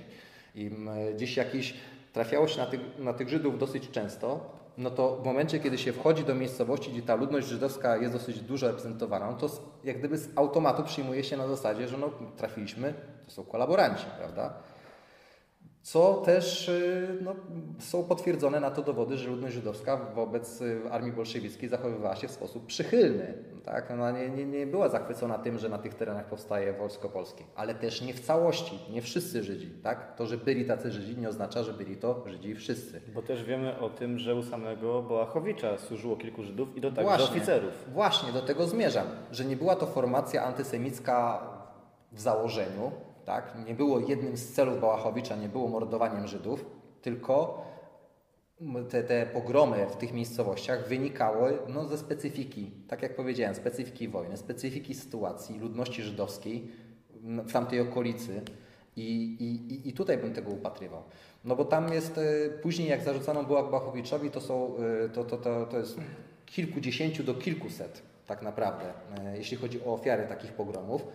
[0.54, 0.70] i
[1.14, 1.74] gdzieś jakiś
[2.12, 5.92] trafiało się na tych, na tych Żydów dosyć często, no to w momencie, kiedy się
[5.92, 9.48] wchodzi do miejscowości, gdzie ta ludność żydowska jest dosyć dużo reprezentowana, no to
[9.84, 12.94] jak gdyby z automatu przyjmuje się na zasadzie, że no, trafiliśmy,
[13.26, 14.54] to są kolaboranci, prawda?
[15.82, 17.34] Co też y, no,
[17.78, 22.30] są potwierdzone na to dowody, że ludność żydowska wobec y, armii bolszewickiej zachowywała się w
[22.30, 23.34] sposób przychylny.
[23.64, 23.90] Tak?
[23.90, 27.74] Ona nie, nie, nie była zachwycona tym, że na tych terenach powstaje wojsko polskie, ale
[27.74, 29.70] też nie w całości, nie wszyscy Żydzi.
[29.82, 30.16] Tak?
[30.16, 33.00] To, że byli tacy Żydzi nie oznacza, że byli to Żydzi wszyscy.
[33.14, 37.16] Bo też wiemy o tym, że u samego Bołachowicza służyło kilku Żydów i do także
[37.16, 37.72] właśnie, oficerów.
[37.92, 41.42] Właśnie, do tego zmierzam, że nie była to formacja antysemicka
[42.12, 42.92] w założeniu,
[43.24, 43.54] tak?
[43.66, 46.66] Nie było jednym z celów Bałachowicza, nie było mordowaniem Żydów,
[47.02, 47.64] tylko
[48.90, 54.36] te, te pogromy w tych miejscowościach wynikały no, ze specyfiki, tak jak powiedziałem, specyfiki wojny,
[54.36, 56.68] specyfiki sytuacji ludności żydowskiej
[57.22, 58.42] w tamtej okolicy.
[58.96, 61.02] I, i, I tutaj bym tego upatrywał.
[61.44, 65.36] No bo tam jest, e, później jak zarzucano było Bachowiczowi, to, są, e, to, to,
[65.36, 65.98] to, to jest
[66.46, 68.84] kilkudziesięciu do kilkuset tak naprawdę,
[69.24, 71.06] e, jeśli chodzi o ofiary takich pogromów.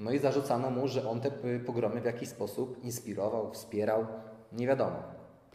[0.00, 1.30] No i zarzucano mu, że on te
[1.66, 4.06] pogromy w jakiś sposób inspirował, wspierał,
[4.52, 5.02] nie wiadomo.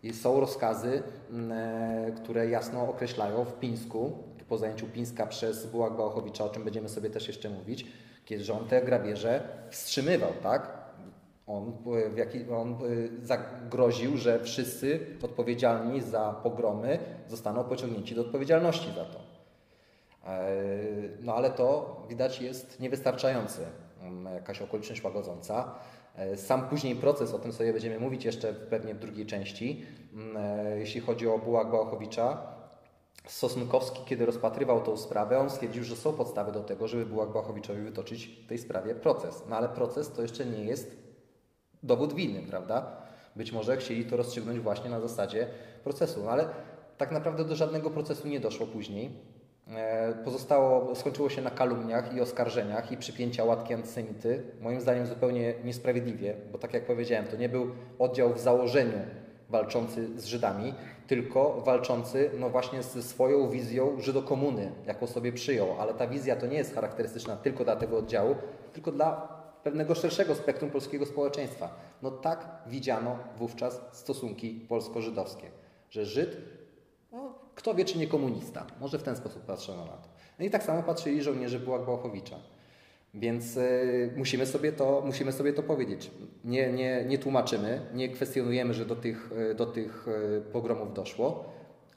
[0.03, 4.17] I są rozkazy, mm, e, które jasno określają w Pińsku,
[4.49, 7.85] po zajęciu Pińska przez Bułak Bałachowicza, o czym będziemy sobie też jeszcze mówić,
[8.25, 10.77] kiedy on te grabieże wstrzymywał, tak?
[11.47, 11.73] On,
[12.05, 12.77] e, w jaki, on e,
[13.25, 19.19] zagroził, że wszyscy odpowiedzialni za pogromy zostaną pociągnięci do odpowiedzialności za to.
[21.21, 23.84] No ale to widać jest niewystarczające.
[24.07, 25.75] Mm, jakaś okoliczność łagodząca.
[26.15, 30.37] E, sam później proces, o tym sobie będziemy mówić jeszcze pewnie w drugiej części, mm,
[30.37, 32.55] e, jeśli chodzi o Bułak Bałachowicza,
[33.27, 37.81] Sosnkowski, kiedy rozpatrywał tą sprawę, on stwierdził, że są podstawy do tego, żeby Bułak Bałachowiczowi
[37.81, 39.43] wytoczyć w tej sprawie proces.
[39.49, 40.97] No ale proces to jeszcze nie jest
[41.83, 42.97] dowód winy, prawda?
[43.35, 45.47] Być może chcieli to rozstrzygnąć właśnie na zasadzie
[45.83, 46.49] procesu, no ale
[46.97, 49.11] tak naprawdę do żadnego procesu nie doszło później.
[49.67, 54.43] E, pozostało, skończyło się na kalumniach i oskarżeniach i przypięcia łatki antysemity.
[54.61, 58.99] Moim zdaniem zupełnie niesprawiedliwie, bo tak jak powiedziałem, to nie był oddział w założeniu
[59.49, 60.73] walczący z Żydami,
[61.07, 65.67] tylko walczący no właśnie ze swoją wizją Żydokomuny, jaką sobie przyjął.
[65.79, 68.35] Ale ta wizja to nie jest charakterystyczna tylko dla tego oddziału,
[68.73, 71.69] tylko dla pewnego szerszego spektrum polskiego społeczeństwa.
[72.01, 75.47] No tak widziano wówczas stosunki polsko-żydowskie,
[75.89, 76.37] że Żyd
[77.55, 78.65] kto wie, czy nie komunista?
[78.81, 80.09] Może w ten sposób patrzono na to.
[80.39, 82.35] No i tak samo patrzyli żołnierze Bułak Bałachowicza.
[83.13, 86.11] Więc y, musimy, sobie to, musimy sobie to powiedzieć.
[86.45, 91.45] Nie, nie, nie tłumaczymy, nie kwestionujemy, że do tych, y, do tych y, pogromów doszło,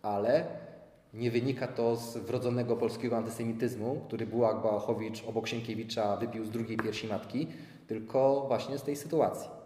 [0.02, 0.46] ale
[1.14, 6.76] nie wynika to z wrodzonego polskiego antysemityzmu, który Bułak Bałachowicz obok Sienkiewicza wypił z drugiej
[6.76, 7.46] piersi matki,
[7.86, 9.57] tylko właśnie z tej sytuacji.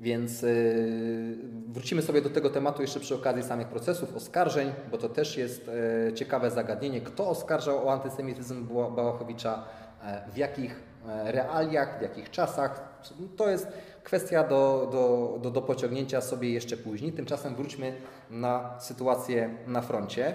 [0.00, 1.36] Więc y,
[1.68, 5.70] wrócimy sobie do tego tematu jeszcze przy okazji samych procesów, oskarżeń, bo to też jest
[6.08, 7.00] e, ciekawe zagadnienie.
[7.00, 9.64] Kto oskarżał o antysemityzm Bałachowicza,
[10.02, 13.02] e, w jakich e, realiach, w jakich czasach.
[13.36, 13.68] To jest
[14.04, 17.12] kwestia do, do, do, do pociągnięcia sobie jeszcze później.
[17.12, 17.92] Tymczasem wróćmy
[18.30, 20.34] na sytuację na froncie.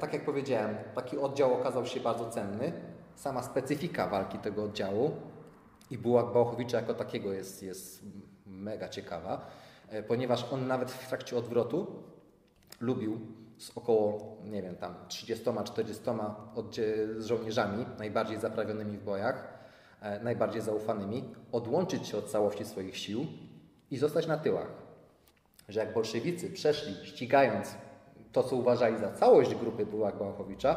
[0.00, 2.72] Tak jak powiedziałem, taki oddział okazał się bardzo cenny.
[3.14, 5.10] Sama specyfika walki tego oddziału
[5.90, 8.04] i Bułak Bałachowicza jako takiego jest, jest
[8.50, 9.46] mega ciekawa,
[9.88, 12.02] e, ponieważ on nawet w trakcie odwrotu
[12.80, 13.20] lubił
[13.58, 16.34] z około, nie wiem, tam 30-40
[17.18, 19.58] z żołnierzami, najbardziej zaprawionymi w bojach,
[20.00, 23.26] e, najbardziej zaufanymi, odłączyć się od całości swoich sił
[23.90, 24.68] i zostać na tyłach.
[25.68, 27.74] Że jak bolszewicy przeszli, ścigając
[28.32, 30.76] to, co uważali za całość grupy Bułak Bałachowicza,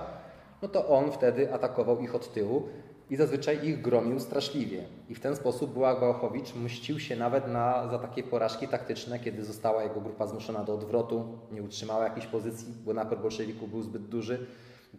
[0.61, 2.69] no to on wtedy atakował ich od tyłu
[3.09, 4.83] i zazwyczaj ich gromił straszliwie.
[5.09, 9.45] I w ten sposób Bułak Bałachowicz mścił się nawet na, za takie porażki taktyczne, kiedy
[9.45, 14.01] została jego grupa zmuszona do odwrotu, nie utrzymała jakiejś pozycji, bo napór bolszewików był zbyt
[14.01, 14.47] duży.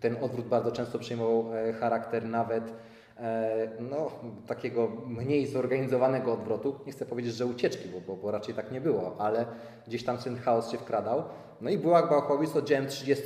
[0.01, 2.73] Ten odwrót bardzo często przyjmował e, charakter nawet
[3.17, 4.11] e, no,
[4.47, 6.81] takiego mniej zorganizowanego odwrotu.
[6.87, 9.47] Nie chcę powiedzieć, że ucieczki, bo, bo, bo raczej tak nie było, ale
[9.87, 11.23] gdzieś tam ten chaos się wkradał.
[11.61, 13.23] No i Bułak Bałachowicz z oddziałem 30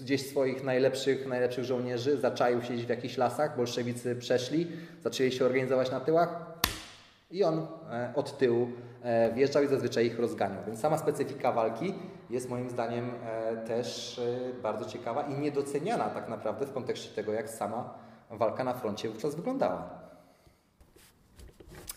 [0.00, 4.68] gdzieś swoich najlepszych, najlepszych żołnierzy, zaczaił się gdzieś w jakichś lasach, bolszewicy przeszli,
[5.02, 6.54] zaczęli się organizować na tyłach
[7.30, 8.68] i on e, od tyłu
[9.02, 10.62] e, wjeżdżał i zazwyczaj ich rozganiał.
[10.66, 11.94] Więc sama specyfika walki
[12.30, 14.20] jest moim zdaniem e, też
[14.62, 17.94] bardzo ciekawa i niedoceniana tak naprawdę w kontekście tego, jak sama
[18.30, 20.04] walka na froncie wówczas wyglądała.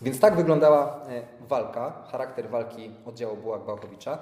[0.02, 1.00] Więc tak wyglądała
[1.40, 4.18] walka, charakter walki oddziału Bułak-Bałchowicza.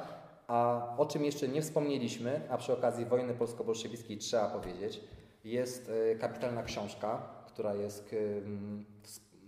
[0.49, 5.01] A o czym jeszcze nie wspomnieliśmy, a przy okazji wojny polsko-bolszewickiej trzeba powiedzieć,
[5.45, 8.15] jest e, kapitalna książka, która jest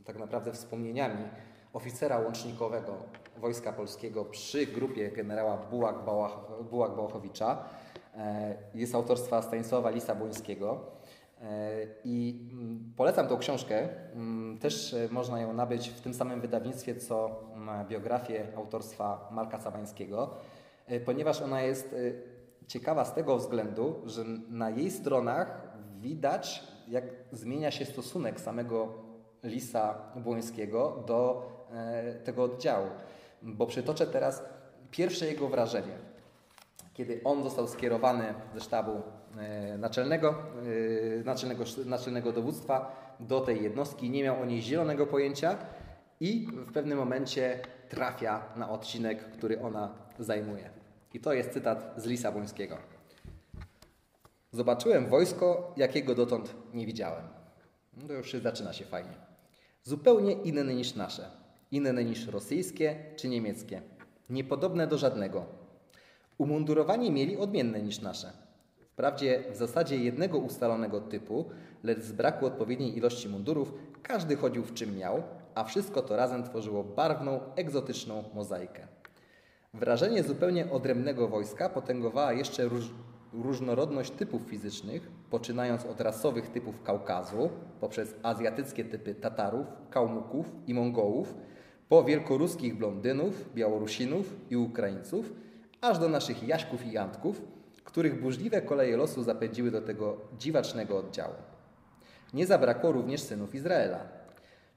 [0.04, 1.24] tak naprawdę wspomnieniami
[1.72, 2.96] oficera łącznikowego
[3.36, 5.58] Wojska Polskiego przy grupie generała
[6.70, 7.56] Bułak-Bałachowicza.
[8.16, 10.76] E, jest autorstwa Stanisława Lisa-Błońskiego.
[11.42, 11.70] E,
[12.04, 12.48] I
[12.96, 13.88] polecam tą książkę.
[14.60, 17.40] Też można ją nabyć w tym samym wydawnictwie, co
[17.88, 20.34] biografię autorstwa Marka Sabańskiego.
[20.88, 21.96] E, ponieważ ona jest e,
[22.66, 25.68] ciekawa z tego względu, że na jej stronach
[26.00, 28.94] widać, jak zmienia się stosunek samego
[29.42, 32.86] Lisa Błońskiego do e, tego oddziału.
[33.42, 34.42] Bo przytoczę teraz
[34.90, 35.98] pierwsze jego wrażenie.
[36.94, 39.02] Kiedy on został skierowany ze sztabu
[39.78, 40.34] naczelnego,
[41.24, 45.58] naczelnego, naczelnego dowództwa do tej jednostki, nie miał o niej zielonego pojęcia
[46.20, 50.70] i w pewnym momencie trafia na odcinek, który ona zajmuje.
[51.14, 52.78] I to jest cytat z Lisabońskiego.
[54.52, 57.24] Zobaczyłem wojsko, jakiego dotąd nie widziałem.
[57.96, 59.14] No to już zaczyna się fajnie.
[59.82, 61.30] Zupełnie inne niż nasze.
[61.70, 63.82] Inne niż rosyjskie czy niemieckie.
[64.30, 65.46] Niepodobne do żadnego.
[66.38, 68.32] Umundurowanie mieli odmienne niż nasze.
[68.98, 71.50] Wprawdzie w zasadzie jednego ustalonego typu,
[71.82, 75.22] lecz z braku odpowiedniej ilości mundurów, każdy chodził w czym miał,
[75.58, 78.86] a wszystko to razem tworzyło barwną, egzotyczną mozaikę.
[79.74, 82.90] Wrażenie zupełnie odrębnego wojska potęgowała jeszcze róż,
[83.32, 91.34] różnorodność typów fizycznych, poczynając od rasowych typów Kaukazu, poprzez azjatyckie typy Tatarów, Kałmuków i Mongołów,
[91.88, 95.32] po wielkoruskich blondynów, Białorusinów i Ukraińców,
[95.80, 97.42] aż do naszych Jaśków i Jantków,
[97.84, 101.34] których burzliwe koleje losu zapędziły do tego dziwacznego oddziału.
[102.34, 104.17] Nie zabrakło również synów Izraela.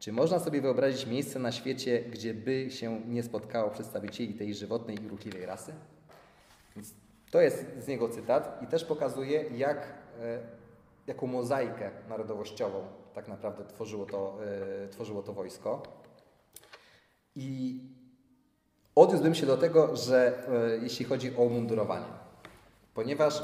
[0.02, 5.04] Czy można sobie wyobrazić miejsce na świecie, gdzie by się nie spotkało przedstawicieli tej żywotnej
[5.04, 5.74] i ruchliwej rasy?
[6.76, 6.94] Więc
[7.32, 10.40] to jest z niego cytat i też pokazuje, jak, e,
[11.08, 14.38] jaką mozaikę narodowościową tak naprawdę tworzyło to,
[14.84, 15.84] e, tworzyło to wojsko.
[17.36, 17.80] I
[18.96, 22.14] odniósłbym się do tego, że e, jeśli chodzi o umundurowanie,
[22.94, 23.44] ponieważ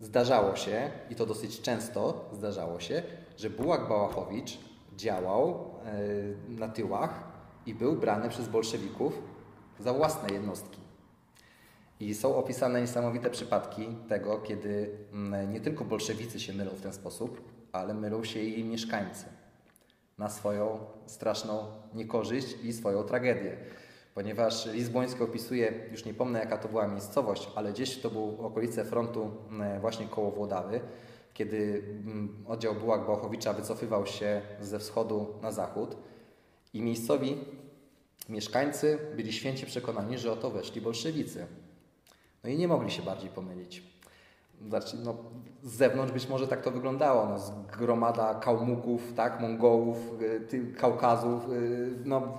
[0.00, 3.02] zdarzało się, i to dosyć często zdarzało się,
[3.36, 5.74] że Bułak Bałachowicz działał
[6.48, 7.24] na tyłach
[7.66, 9.22] i był brany przez bolszewików
[9.80, 10.78] za własne jednostki.
[12.00, 16.92] I są opisane niesamowite przypadki tego, kiedy mm, nie tylko bolszewicy się mylą w ten
[16.92, 19.24] sposób, ale mylą się i mieszkańcy
[20.18, 23.56] na swoją straszną niekorzyść i swoją tragedię.
[24.14, 28.84] Ponieważ Lizboński opisuje, już nie pomnę jaka to była miejscowość, ale gdzieś to był okolice
[28.84, 30.80] frontu mm, właśnie koło Włodawy,
[31.34, 35.96] kiedy mm, oddział Bułak Bałachowicza wycofywał się ze wschodu na zachód
[36.74, 37.38] i miejscowi
[38.28, 41.46] mieszkańcy byli święcie przekonani, że oto weszli bolszewicy.
[42.44, 43.82] No i nie mogli się bardziej pomylić.
[44.68, 45.16] Znaczy, no,
[45.62, 47.26] z zewnątrz być może tak to wyglądało.
[47.26, 47.36] No,
[47.78, 49.98] gromada kałmuków, tak, Mongołów,
[50.52, 51.52] y, Kaukazów.
[51.52, 52.36] Y, no,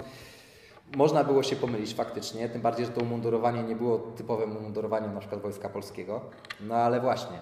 [0.95, 5.19] można było się pomylić faktycznie, tym bardziej, że to umundurowanie nie było typowym umundurowaniem na
[5.19, 6.21] przykład Wojska Polskiego.
[6.60, 7.39] No ale właśnie,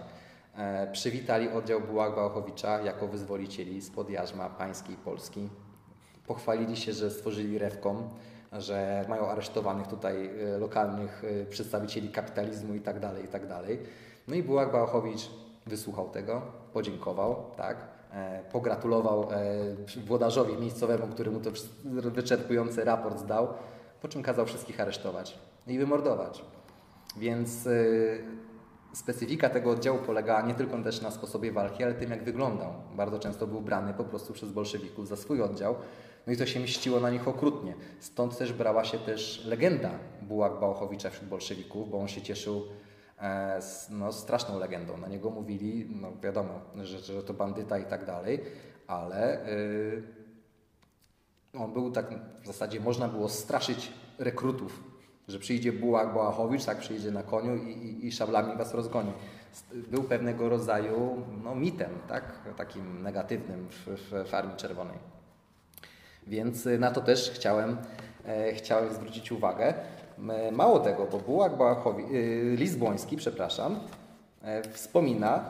[0.92, 5.50] przywitali oddział Bułak Bałachowicza jako wyzwolicieli spod jarzma pańskiej Polski.
[6.28, 8.10] Pochwalili się, że stworzyli rewkom
[8.60, 13.80] że mają aresztowanych tutaj e, lokalnych e, przedstawicieli kapitalizmu i tak dalej, i tak dalej.
[14.28, 15.30] No i Bułak Bałachowicz
[15.66, 16.42] wysłuchał tego,
[16.74, 17.78] podziękował, tak,
[18.12, 19.28] e, pogratulował
[20.06, 21.50] włodarzowi miejscowemu, który mu to
[21.86, 23.48] wyczerpujący raport zdał,
[24.02, 26.46] po czym kazał wszystkich aresztować i wymordować.
[27.18, 27.68] Więc
[28.94, 32.74] specyfika tego oddziału polegała nie tylko też na sposobie walki, ale tym, jak wyglądał.
[32.96, 35.76] Bardzo często był brany po prostu przez bolszewików za swój oddział,
[36.28, 37.76] no i to się mściło na nich okrutnie.
[38.00, 42.64] Stąd też brała się też legenda Bułak Bałachowicza wśród bolszewików, bo on się cieszył
[43.22, 44.98] e, no, straszną legendą.
[44.98, 48.40] Na niego mówili, no wiadomo, że, że to bandyta i tak dalej,
[48.88, 49.46] ale
[51.54, 52.06] yy, on był tak,
[52.44, 54.93] w zasadzie można było straszyć rekrutów,
[55.28, 59.12] że przyjdzie Bułak Bałachowicz, tak przyjdzie na koniu i, i, i szablami was rozgoni.
[59.74, 62.40] Był pewnego rodzaju no, mitem, tak?
[62.58, 64.98] takim negatywnym w, w, w Armii Czerwonej.
[66.28, 67.78] Więc y, na to też chciałem,
[68.26, 69.74] e, chciałem zwrócić uwagę.
[70.52, 73.80] Mało tego, bo Bułak Bałachowi, y, Lizboński, przepraszam,
[74.42, 75.50] e, wspomina,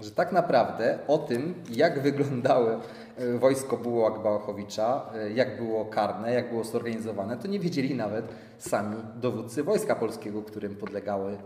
[0.00, 2.78] że tak naprawdę o tym, jak wyglądały
[3.16, 8.24] e, wojsko Bułak Bałachowicza, jak było karne, jak było zorganizowane, to nie wiedzieli nawet
[8.58, 11.36] sami dowódcy Wojska Polskiego, którym podlegały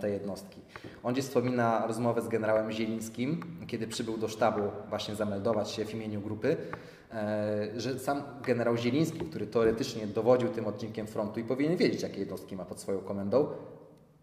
[0.00, 0.60] te jednostki.
[1.02, 5.94] On gdzieś wspomina rozmowę z generałem Zielińskim, kiedy przybył do sztabu właśnie zameldować się w
[5.94, 6.56] imieniu grupy,
[7.14, 12.20] E, że sam generał Zieliński, który teoretycznie dowodził tym odcinkiem frontu i powinien wiedzieć, jakie
[12.20, 13.46] jednostki ma pod swoją komendą,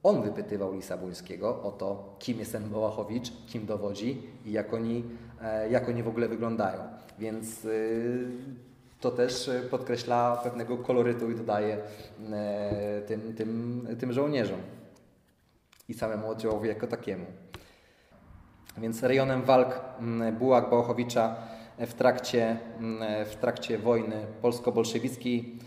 [0.06, 5.04] on wypytywał Lisabońskiego o to, kim jest ten Bołachowicz, kim dowodzi i jak oni,
[5.42, 6.80] e, jak oni w ogóle wyglądają.
[7.20, 7.70] Więc e,
[9.02, 11.78] to też podkreśla pewnego kolorytu i dodaje
[13.08, 14.60] tym, tym, tym żołnierzom
[15.90, 17.26] i samemu oddziałowi jako takiemu.
[18.78, 19.82] Więc rejonem walk
[20.40, 21.36] Bułak Bałachowicza
[21.78, 22.58] w trakcie,
[23.26, 25.60] w trakcie wojny polsko-bolszewickiej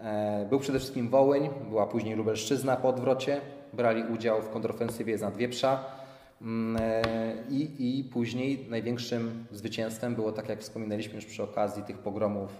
[0.00, 3.40] e, był przede wszystkim Wołyń, była później Lubelszczyzna po odwrocie,
[3.76, 5.84] brali udział w kontrofensywie z Nadwieprza
[6.42, 11.98] mm, e, i, i później największym zwycięstwem było, tak jak wspominaliśmy już przy okazji tych
[11.98, 12.50] pogromów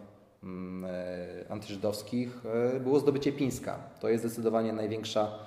[0.43, 2.41] mm, e, antyżydowskich,
[2.81, 3.79] było zdobycie Pińska.
[4.01, 5.39] To jest zdecydowanie największa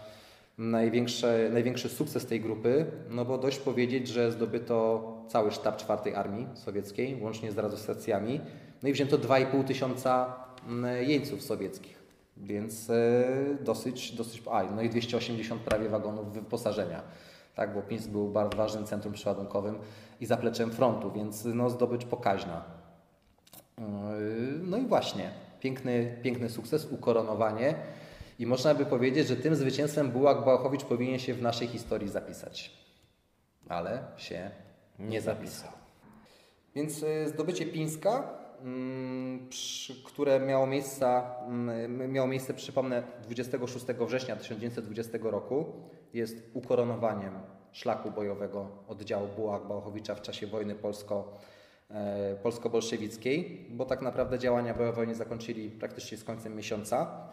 [0.60, 6.48] największy, największy sukces tej grupy, no bo dość powiedzieć, że zdobyto cały sztab czwartej Armii
[6.54, 8.42] Sowieckiej, łącznie z radiostacjami,
[8.84, 10.36] no i wzięto 2,5 tysiąca
[10.68, 11.99] mm, jeńców sowieckich,
[12.39, 13.25] więc e,
[13.62, 17.02] dosyć, dosyć, a, no i 280 prawie wagonów wyposażenia,
[17.56, 19.80] tak, bo Pińsk był bardzo ważnym centrum przeładunkowym
[20.21, 22.63] i zapleczem frontu, więc no, zdobycz pokaźna.
[23.78, 23.82] E,
[24.63, 27.75] no i właśnie, piękny, piękny sukces, ukoronowanie,
[28.39, 32.71] i można by powiedzieć, że tym zwycięstwem Bułak Bałachowicz powinien się w naszej historii zapisać.
[33.69, 34.52] Ale się
[34.99, 35.71] nie zapisał.
[36.75, 38.38] Więc y, zdobycie Pińska,
[40.06, 45.65] które miało, miejsca, mm, miało miejsce, przypomnę, 26 września 1920 roku,
[46.13, 47.34] jest ukoronowaniem
[47.72, 51.34] szlaku bojowego oddziału Bułak Bałachowicza w czasie wojny polsko
[51.89, 57.28] e, polsko-bolszewickiej, bo tak naprawdę działania bojowe nie zakończyli praktycznie z końcem miesiąca.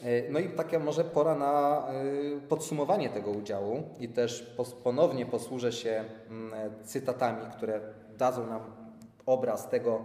[0.00, 5.72] E, no i taka może pora na e, podsumowanie tego udziału i też ponownie posłużę
[5.72, 6.52] się mm,
[6.84, 7.80] cytatami, które
[8.18, 8.87] dadzą nam
[9.28, 10.04] obraz tego,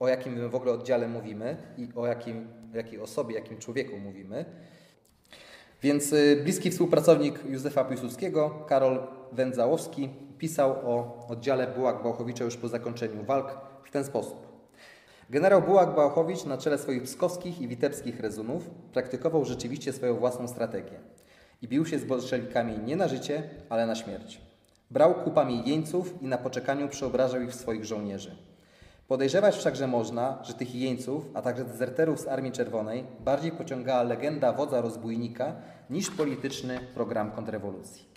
[0.00, 4.44] o jakim my w ogóle oddziale mówimy i o jakim, jakiej osobie, jakim człowieku mówimy.
[5.82, 13.24] Więc y, bliski współpracownik Józefa Piłsudskiego, Karol Wędzałowski, pisał o oddziale Bułak-Bałchowicza już po zakończeniu
[13.24, 14.46] walk w ten sposób.
[15.30, 21.00] Generał Bułak-Bałchowicz na czele swoich pskowskich i witebskich rezunów praktykował rzeczywiście swoją własną strategię
[21.62, 24.40] i bił się z bolszewikami nie na życie, ale na śmierć.
[24.90, 28.36] Brał kupami jeńców i na poczekaniu przeobrażał ich w swoich żołnierzy.
[29.08, 34.52] Podejrzewać wszakże można, że tych jeńców, a także dezerterów z Armii Czerwonej bardziej pociągała legenda
[34.52, 35.56] wodza rozbójnika
[35.90, 38.08] niż polityczny program kontrrewolucji.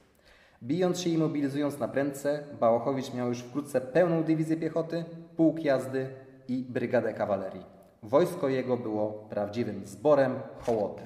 [0.63, 5.05] Bijąc się i mobilizując na prędce, Bałachowicz miał już wkrótce pełną dywizję piechoty,
[5.37, 6.09] pułk jazdy
[6.47, 7.65] i brygadę kawalerii.
[8.03, 11.03] Wojsko jego było prawdziwym zborem hołoty.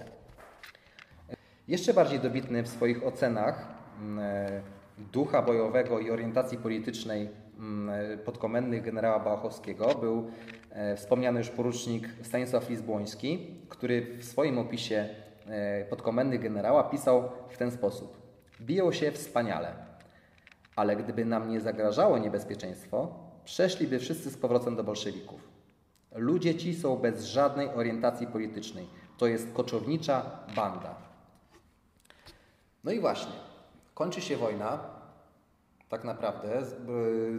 [1.68, 3.68] Jeszcze bardziej dobitny w swoich ocenach
[4.00, 4.62] mm,
[4.98, 7.30] ducha bojowego i orientacji politycznej
[7.62, 10.32] mm, podkomendnych generała Bałachowskiego był
[10.70, 15.10] e, wspomniany już porucznik Stanisław Lizbłoński, który w swoim opisie
[15.48, 18.18] e, podkomendnych generała pisał w ten sposób.
[18.62, 19.76] Biją się wspaniale,
[20.76, 25.52] ale gdyby nam nie zagrażało niebezpieczeństwo, przeszliby wszyscy z powrotem do bolszewików.
[26.16, 28.88] Ludzie ci są bez żadnej orientacji politycznej.
[29.18, 30.96] To jest koczownicza banda.
[32.84, 33.34] No i właśnie,
[33.94, 34.80] kończy się wojna.
[35.92, 36.62] Tak naprawdę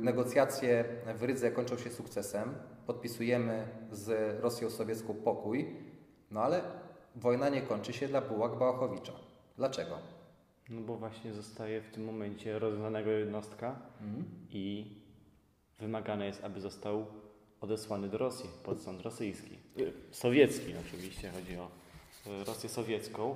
[0.02, 0.84] negocjacje
[1.16, 2.54] w Rydze kończą się sukcesem.
[2.86, 5.76] Podpisujemy z Rosją sowiecką pokój,
[6.30, 6.60] no ale
[7.16, 9.12] wojna nie kończy się dla Bułak Bałachowicza.
[9.56, 9.98] Dlaczego?
[10.68, 14.24] No bo właśnie zostaje w tym momencie rozwiązanego jednostka mhm.
[14.50, 14.96] i
[15.78, 17.06] wymagane jest, aby został
[17.60, 19.58] odesłany do Rosji pod sąd rosyjski.
[20.10, 21.81] Sowiecki oczywiście, chodzi o
[22.46, 23.34] Rosję sowiecką,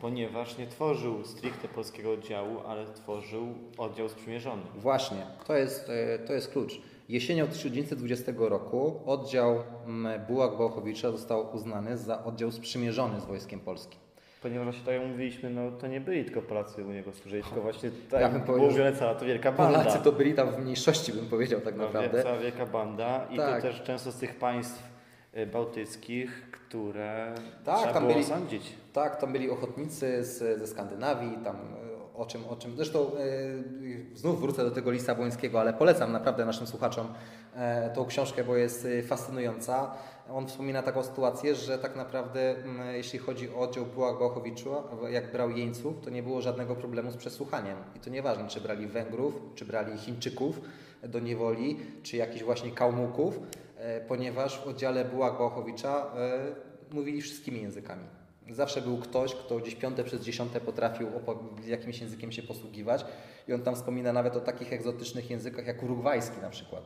[0.00, 4.62] ponieważ nie tworzył stricte polskiego oddziału, ale tworzył oddział sprzymierzony.
[4.74, 6.80] Właśnie, to jest, e, to jest klucz.
[7.08, 9.62] Jesienią 1920 roku oddział
[10.28, 14.00] Bułak-Bałchowicza został uznany za oddział sprzymierzony z wojskiem polskim.
[14.42, 17.60] Ponieważ właśnie tak jak mówiliśmy, no to nie byli tylko Polacy u niego służyli, tylko
[17.60, 19.78] właśnie tak ja bym było mówione, cała to wielka banda.
[19.78, 22.22] Polacy to byli tam w mniejszości, bym powiedział tak no, naprawdę.
[22.22, 23.62] Cała wielka banda i tak.
[23.62, 24.89] to też często z tych państw
[25.52, 28.72] bałtyckich, które tak, trzeba tam było byli, osądzić.
[28.92, 31.56] Tak, tam byli ochotnicy z, ze Skandynawii, tam
[32.20, 33.10] o czym, o czym zresztą
[33.80, 37.06] yy, znów wrócę do tego Lisabońskiego, ale polecam naprawdę naszym słuchaczom
[37.54, 37.60] yy,
[37.94, 39.94] tą książkę, bo jest fascynująca.
[40.32, 42.54] On wspomina taką sytuację, że tak naprawdę
[42.86, 44.70] yy, jeśli chodzi o oddział Bałchowiczu,
[45.10, 47.76] jak brał jeńców, to nie było żadnego problemu z przesłuchaniem.
[47.96, 50.60] I to nieważne, czy brali Węgrów, czy brali Chińczyków
[51.02, 53.40] do niewoli, czy jakichś właśnie Kałmuków,
[54.08, 56.10] ponieważ w oddziale Bułak Bałchowicza
[56.92, 58.04] mówili wszystkimi językami.
[58.50, 61.08] Zawsze był ktoś, kto gdzieś piąte przez dziesiąte potrafił
[61.66, 63.04] jakimś językiem się posługiwać
[63.48, 66.84] i on tam wspomina nawet o takich egzotycznych językach jak urugwajski na przykład.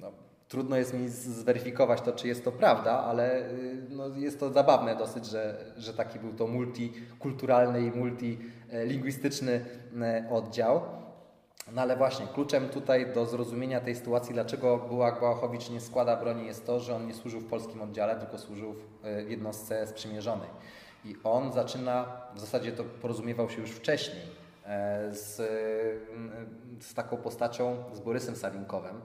[0.00, 0.12] No,
[0.48, 4.96] trudno jest mi zweryfikować to, czy jest to prawda, ale y, no, jest to zabawne
[4.96, 9.64] dosyć, że, że taki był to multikulturalny i multilingwistyczny
[10.00, 10.80] e, oddział.
[11.72, 16.46] No ale właśnie, kluczem tutaj do zrozumienia tej sytuacji, dlaczego Bułak Bałachowicz nie składa broni,
[16.46, 20.48] jest to, że on nie służył w polskim oddziale, tylko służył w e, jednostce sprzymierzonej.
[21.04, 24.22] I on zaczyna, w zasadzie to porozumiewał się już wcześniej
[24.66, 25.36] e, z,
[26.80, 29.00] z taką postacią, z Borysem Sawinkowem,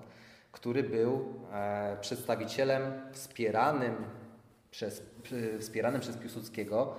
[0.51, 3.95] który był e, przedstawicielem wspieranym
[4.71, 5.03] przez,
[5.59, 6.95] wspieranym przez Piłsudskiego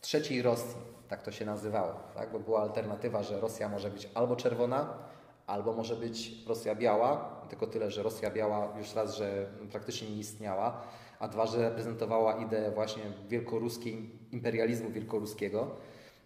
[0.00, 2.32] trzeciej Rosji, tak to się nazywało, tak?
[2.32, 4.98] bo była alternatywa, że Rosja może być albo czerwona,
[5.46, 10.16] albo może być Rosja biała, tylko tyle, że Rosja biała już raz, że praktycznie nie
[10.16, 10.80] istniała,
[11.18, 15.70] a dwa, że reprezentowała ideę właśnie wielkoruskiej, imperializmu wielkoruskiego.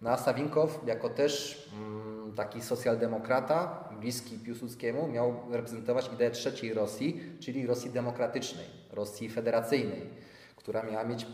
[0.02, 7.20] No a Sawinkow jako też mm, taki socjaldemokrata, bliski Piłsudskiemu, miał reprezentować ideę trzeciej Rosji,
[7.40, 10.10] czyli Rosji demokratycznej, Rosji federacyjnej,
[10.56, 11.26] która miała mieć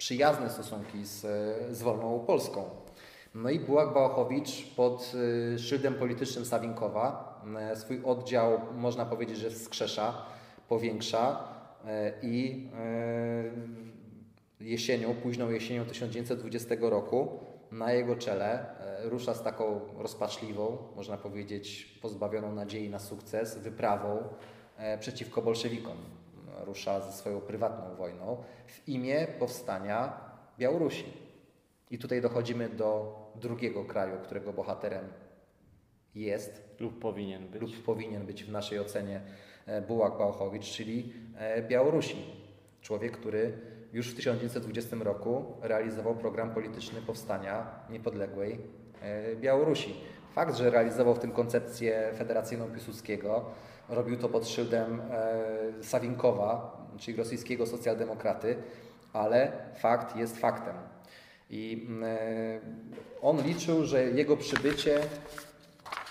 [0.00, 1.20] przyjazne stosunki z,
[1.76, 2.70] z wolną Polską.
[3.34, 5.12] No i Bułak Bałachowicz pod
[5.54, 7.40] y, szyldem politycznym Sawinkowa
[7.72, 10.22] y, swój oddział, można powiedzieć, że wskrzesza,
[10.68, 11.44] powiększa
[11.84, 11.86] y,
[12.22, 12.68] i
[14.60, 17.40] jesienią, późną jesienią 1920 roku
[17.72, 18.66] na jego czele
[19.02, 24.22] rusza z taką rozpaczliwą, można powiedzieć, pozbawioną nadziei na sukces, wyprawą
[25.00, 25.96] przeciwko bolszewikom.
[26.64, 30.12] Rusza ze swoją prywatną wojną w imię powstania
[30.58, 31.04] Białorusi.
[31.90, 35.04] I tutaj dochodzimy do drugiego kraju, którego bohaterem
[36.14, 39.20] jest lub powinien być, lub powinien być w naszej ocenie
[39.66, 42.16] e, Bułak Bałchowicz, czyli e, Białorusi.
[42.80, 43.58] Człowiek, który
[43.92, 48.60] już w 1920 roku realizował program polityczny powstania niepodległej
[49.02, 49.94] e, Białorusi.
[50.34, 53.44] Fakt, że realizował w tym koncepcję federacyjną Piłsudskiego,
[53.88, 55.02] robił to pod szyldem
[55.82, 58.56] Sawinkowa, czyli rosyjskiego socjaldemokraty,
[59.12, 60.74] ale fakt jest faktem.
[61.50, 62.60] I e,
[63.22, 65.00] on liczył, że jego przybycie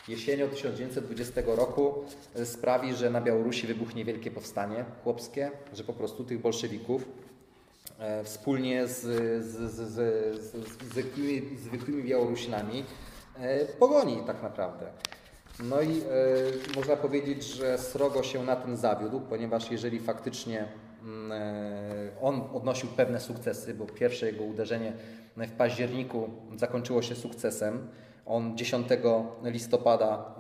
[0.08, 1.94] jesienią 1920 roku
[2.46, 7.06] sprawi, że na Białorusi wybuchnie wielkie powstanie chłopskie, że po prostu tych bolszewików
[8.00, 9.02] e, wspólnie z,
[9.46, 12.84] z, z, z zwykłymi, zwykłymi Białorusinami
[13.40, 14.86] e, pogoni tak naprawdę.
[15.64, 20.68] No i e, można powiedzieć, że srogo się na tym zawiódł, ponieważ jeżeli faktycznie
[21.04, 24.94] mm, e, on odnosił pewne sukcesy, bo pierwsze jego uderzenie
[25.48, 27.88] w październiku zakończyło się sukcesem.
[28.26, 28.88] On 10
[29.44, 30.36] listopada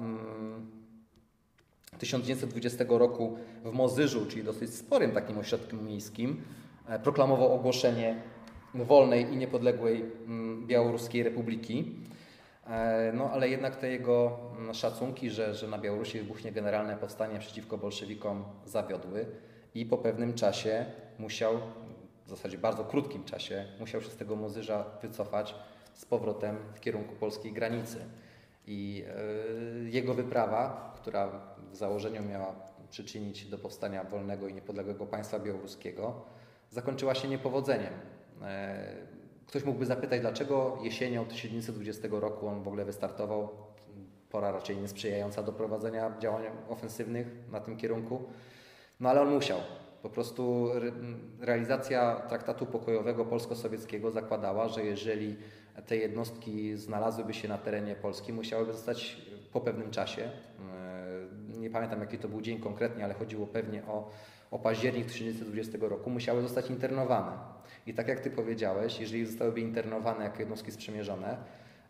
[1.97, 6.43] 1920 mm, roku w Mozyżu, czyli dosyć sporym takim ośrodkiem miejskim,
[6.87, 8.21] e, proklamował ogłoszenie
[8.73, 11.95] wolnej i niepodległej mm, Białoruskiej Republiki.
[12.67, 17.39] E, no ale jednak te jego mm, szacunki, że, że na Białorusi wybuchnie generalne powstanie
[17.39, 19.25] przeciwko bolszewikom zawiodły
[19.75, 20.85] i po pewnym czasie
[21.19, 21.53] musiał,
[22.29, 25.55] w zasadzie bardzo krótkim czasie, musiał się z tego Mozyża wycofać
[25.93, 27.97] z powrotem w kierunku polskiej granicy.
[28.67, 31.31] I e, jego wyprawa, która
[31.71, 32.55] w założeniu miała
[32.89, 36.21] przyczynić do powstania wolnego i niepodległego państwa białoruskiego,
[36.69, 37.93] zakończyła się niepowodzeniem.
[38.41, 43.49] E, Ktoś mógłby zapytać, dlaczego jesienią 1920 roku on w ogóle wystartował.
[44.29, 48.23] Pora raczej niesprzyjająca do prowadzenia działań ofensywnych na tym kierunku.
[48.99, 49.59] No ale on musiał.
[50.01, 50.69] Po prostu
[51.39, 55.35] realizacja traktatu pokojowego polsko-sowieckiego zakładała, że jeżeli
[55.87, 59.17] te jednostki znalazłyby się na terenie Polski, musiałyby zostać
[59.53, 60.31] po pewnym czasie.
[61.53, 64.09] E, nie pamiętam jaki to był dzień konkretnie, ale chodziło pewnie o,
[64.51, 67.31] o październik 1920 roku, musiały zostać internowane.
[67.87, 71.37] I tak jak Ty powiedziałeś, jeżeli zostałyby internowane jako jednostki sprzymierzone,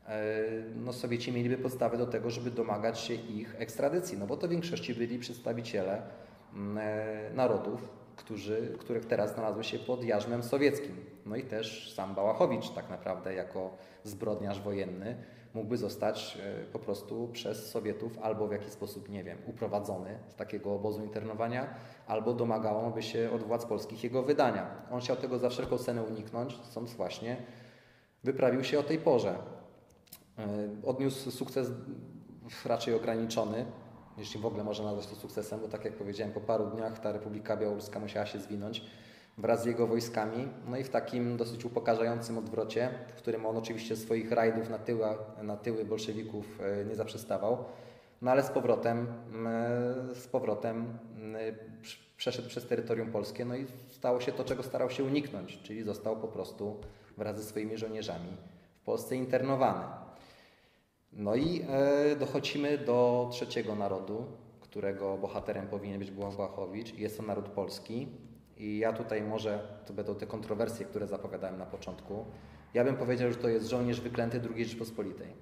[0.07, 0.41] e,
[0.75, 4.51] no Sowieci mieliby podstawę do tego, żeby domagać się ich ekstradycji, no bo to w
[4.51, 6.01] większości byli przedstawiciele
[7.33, 10.95] narodów, którzy, których teraz znalazły się pod jarzmem sowieckim.
[11.25, 15.17] No i też sam Bałachowicz tak naprawdę jako zbrodniarz wojenny
[15.53, 20.35] mógłby zostać e, po prostu przez Sowietów albo w jakiś sposób, nie wiem, uprowadzony z
[20.35, 21.73] takiego obozu internowania,
[22.07, 24.71] albo domagałoby się od władz polskich jego wydania.
[24.91, 27.37] On chciał tego za wszelką cenę uniknąć, stąd właśnie
[28.23, 29.35] wyprawił się o tej porze.
[30.37, 30.47] E,
[30.85, 31.71] odniósł sukces
[32.65, 33.65] raczej ograniczony,
[34.19, 37.11] jeśli w ogóle można nazwać to sukcesem, bo tak jak powiedziałem, po paru dniach ta
[37.11, 38.85] Republika Białoruska musiała się zwinąć
[39.37, 40.47] wraz z jego wojskami.
[40.67, 45.05] No i w takim dosyć upokarzającym odwrocie, w którym on oczywiście swoich rajdów na tyły,
[45.41, 47.65] na tyły bolszewików e, nie zaprzestawał,
[48.21, 49.07] no ale z powrotem,
[50.13, 50.97] z powrotem
[52.17, 56.17] przeszedł przez terytorium polskie, no i stało się to, czego starał się uniknąć, czyli został
[56.17, 56.79] po prostu
[57.17, 58.37] wraz ze swoimi żołnierzami
[58.81, 60.08] w Polsce internowany.
[61.13, 61.65] No i
[62.19, 64.25] dochodzimy do trzeciego narodu,
[64.59, 66.93] którego bohaterem powinien być Błachowicz.
[66.93, 68.07] Jest to naród polski.
[68.57, 72.25] I ja tutaj może, to będą te kontrowersje, które zapowiadałem na początku,
[72.73, 75.33] ja bym powiedział, że to jest żołnierz wyklęty II Rzeczypospolitej.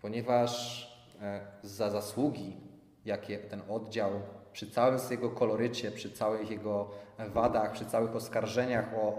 [0.00, 0.84] Ponieważ
[1.20, 2.56] e, za zasługi,
[3.04, 4.10] jakie ten oddział
[4.52, 9.18] przy całym jego kolorycie, przy całych jego wadach, przy całych oskarżeniach o, o,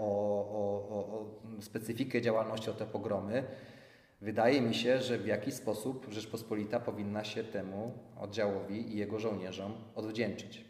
[0.50, 1.26] o, o
[1.60, 3.44] specyfikę działalności, o te pogromy,
[4.20, 9.72] wydaje mi się, że w jakiś sposób Rzeczpospolita powinna się temu oddziałowi i jego żołnierzom
[9.94, 10.64] odwdzięczyć.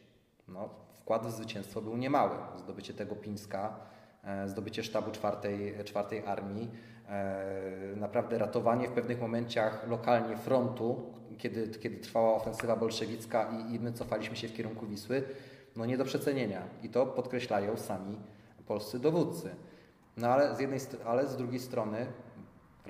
[0.48, 2.36] No, wkład w zwycięstwo był niemały.
[2.56, 3.76] Zdobycie tego Pińska,
[4.24, 6.70] e, zdobycie sztabu czwartej, czwartej armii,
[7.08, 13.80] e, naprawdę ratowanie w pewnych momentach lokalnie frontu, kiedy, kiedy trwała ofensywa bolszewicka i, i
[13.80, 15.22] my cofaliśmy się w kierunku Wisły,
[15.76, 16.62] no nie do przecenienia.
[16.82, 18.18] I to podkreślają sami
[18.70, 19.50] polscy dowódcy.
[20.16, 22.06] No ale z, jednej, ale z drugiej strony,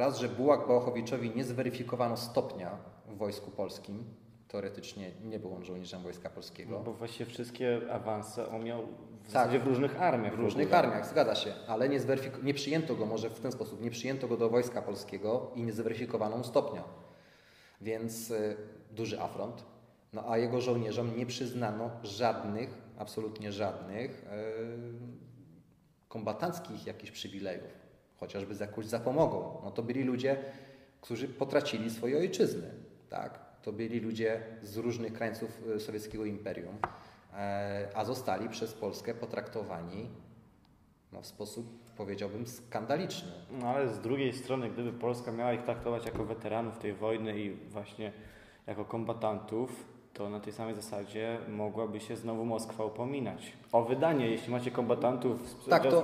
[0.00, 4.04] raz, że Bułak Bałachowiczowi nie zweryfikowano stopnia w wojsku polskim,
[4.48, 6.70] teoretycznie nie był on żołnierzem Wojska Polskiego.
[6.70, 8.82] No bo właściwie wszystkie awanse on miał
[9.22, 10.36] w tak, w różnych armiach.
[10.36, 12.00] W różnych armiach, zgadza się, ale nie,
[12.42, 15.72] nie przyjęto go może w ten sposób, nie przyjęto go do Wojska Polskiego i nie
[15.72, 16.84] zweryfikowano stopnia.
[17.80, 18.56] Więc y,
[18.90, 19.64] duży afront.
[20.12, 24.26] No a jego żołnierzom nie przyznano żadnych, absolutnie żadnych y,
[26.08, 27.89] kombatanckich jakichś przywilejów,
[28.20, 29.60] chociażby z jakąś zapomogą.
[29.64, 30.36] No to byli ludzie,
[31.00, 32.70] którzy potracili swoje ojczyzny,
[33.08, 33.50] tak?
[33.62, 36.78] to byli ludzie z różnych krańców e, sowieckiego imperium,
[37.34, 40.08] e, a zostali przez Polskę potraktowani
[41.12, 41.66] no, w sposób,
[41.96, 43.32] powiedziałbym, skandaliczny.
[43.60, 47.54] No ale z drugiej strony, gdyby Polska miała ich traktować jako weteranów tej wojny i
[47.54, 48.12] właśnie
[48.66, 49.84] jako kombatantów,
[50.14, 54.30] to na tej samej zasadzie mogłaby się znowu Moskwa upominać o wydanie.
[54.30, 56.02] Jeśli macie kombatantów tak, to,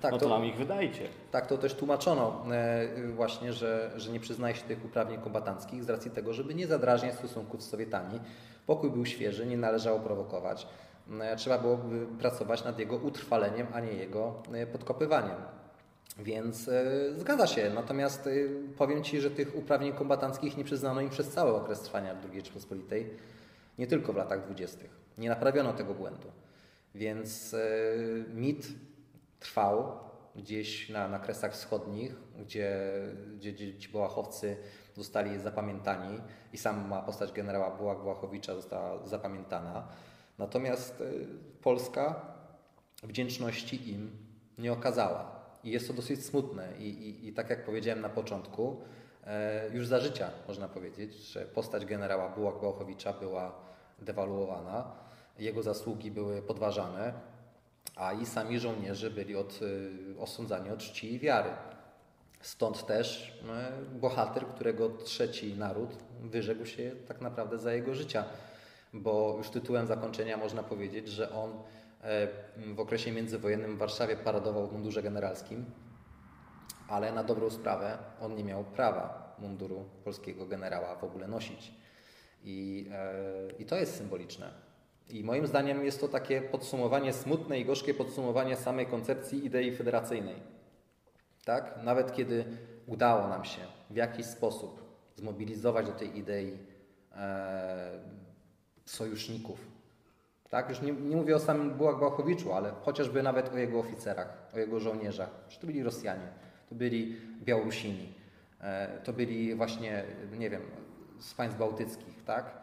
[0.00, 1.08] tak, no to, to nam ich wydajcie.
[1.30, 5.90] Tak to też tłumaczono e, właśnie, że, że nie przyznaje się tych uprawnień kombatanckich z
[5.90, 8.20] racji tego, żeby nie zadrażniać stosunków z Sowietami.
[8.66, 10.66] Pokój był świeży, nie należało prowokować.
[11.36, 11.78] trzeba było
[12.18, 14.42] pracować nad jego utrwaleniem, a nie jego
[14.72, 15.36] podkopywaniem.
[16.18, 16.70] Więc
[17.16, 17.70] zgadza się.
[17.74, 18.28] Natomiast
[18.78, 23.10] powiem Ci, że tych uprawnień kombatanckich nie przyznano im przez cały okres trwania II Rzeczypospolitej,
[23.80, 24.90] nie tylko w latach dwudziestych.
[25.18, 26.32] Nie naprawiono tego błędu.
[26.94, 27.56] Więc
[28.34, 28.68] mit
[29.40, 29.98] trwał
[30.36, 32.80] gdzieś na, na Kresach Wschodnich, gdzie,
[33.36, 34.56] gdzie, gdzie ci Bołachowcy
[34.96, 36.20] zostali zapamiętani
[36.52, 39.88] i sama postać generała Bułak Błachowicza została zapamiętana.
[40.38, 41.26] Natomiast y,
[41.62, 42.20] Polska
[43.02, 44.10] wdzięczności im
[44.58, 45.40] nie okazała.
[45.64, 46.68] I jest to dosyć smutne.
[46.78, 48.99] I, i, i tak jak powiedziałem na początku, e,
[49.72, 53.52] już za życia można powiedzieć, że postać generała Bułak Błachowicza była
[53.98, 54.92] dewaluowana,
[55.38, 57.12] jego zasługi były podważane,
[57.96, 61.50] a i sami żołnierze byli od, y, osądzani od czci i wiary.
[62.40, 63.38] Stąd też
[63.92, 65.90] y, bohater, którego trzeci naród
[66.20, 68.24] wyrzekł się tak naprawdę za jego życia,
[68.92, 71.50] bo już tytułem zakończenia można powiedzieć, że on
[72.02, 72.28] e,
[72.74, 75.64] w okresie międzywojennym w Warszawie paradował w mundurze generalskim,
[76.90, 81.72] ale na dobrą sprawę on nie miał prawa munduru polskiego generała w ogóle nosić.
[82.44, 84.50] I, e, i to jest symboliczne.
[85.08, 90.36] I moim zdaniem jest to takie podsumowanie, smutne i gorzkie podsumowanie samej koncepcji idei federacyjnej.
[91.44, 91.82] Tak?
[91.82, 92.44] Nawet kiedy
[92.86, 93.60] udało nam się
[93.90, 94.82] w jakiś sposób
[95.16, 96.58] zmobilizować do tej idei
[97.16, 97.90] e,
[98.84, 99.66] sojuszników,
[100.50, 100.68] tak?
[100.68, 104.80] Już nie, nie, mówię o samym Błachowiczu, ale chociażby nawet o jego oficerach, o jego
[104.80, 105.30] żołnierzach.
[105.60, 106.28] To byli Rosjanie,
[106.70, 108.12] to byli Białorusini,
[108.60, 110.04] e, to byli właśnie,
[110.38, 110.62] nie wiem,
[111.18, 112.58] z państw bałtyckich, tak?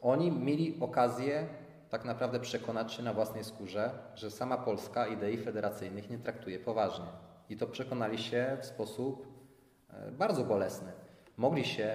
[0.00, 1.46] Oni mieli okazję
[1.90, 7.06] tak naprawdę przekonać się na własnej skórze, że sama Polska idei federacyjnych nie traktuje poważnie.
[7.48, 9.26] I to przekonali się w sposób
[9.90, 10.92] e, bardzo bolesny.
[11.36, 11.94] Mogli się,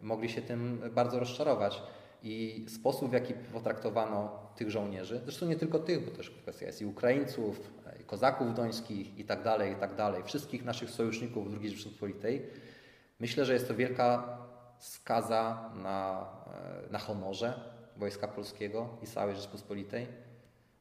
[0.00, 1.82] mogli się tym bardzo rozczarować.
[2.22, 6.82] I sposób, w jaki potraktowano tych żołnierzy, zresztą nie tylko tych, bo też kwestia jest
[6.82, 11.70] i Ukraińców, i kozaków dońskich i tak dalej, i tak dalej, wszystkich naszych sojuszników II
[11.70, 12.42] Rzeczypospolitej,
[13.20, 14.38] myślę, że jest to wielka
[14.78, 16.26] skaza na,
[16.88, 17.60] e, na honorze,
[17.96, 20.06] Wojska Polskiego i całej Rzeczpospolitej.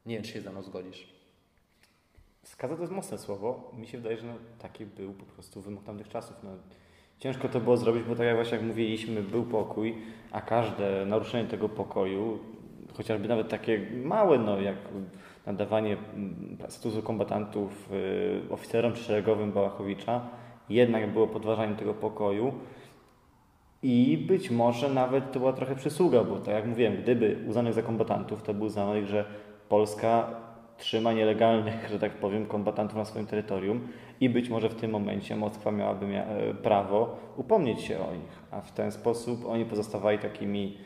[0.05, 1.07] Nie wiem, czy się ze mną zgodzisz.
[2.43, 3.71] Skaza to jest mocne słowo.
[3.77, 6.35] Mi się wydaje, że no, taki był po prostu wymóg tamtych czasów.
[6.43, 6.49] No,
[7.19, 9.97] ciężko to było zrobić, bo tak jak właśnie jak mówiliśmy, był pokój,
[10.31, 12.39] a każde naruszenie tego pokoju,
[12.97, 14.75] chociażby nawet takie małe, no, jak
[15.45, 17.89] nadawanie mm, statusu kombatantów
[18.49, 20.21] y, oficerom szeregowym Bałachowicza,
[20.69, 22.53] jednak było podważaniem tego pokoju.
[23.83, 27.81] I być może nawet to była trochę przysługa, bo tak jak mówiłem, gdyby uznanych za
[27.81, 29.25] kombatantów, to by uznano że
[29.69, 30.27] Polska
[30.77, 33.87] trzyma nielegalnych, że tak powiem, kombatantów na swoim terytorium
[34.19, 38.41] i być może w tym momencie Moskwa miałaby mia e, prawo upomnieć się o nich,
[38.51, 40.77] a w ten sposób oni pozostawali takimi,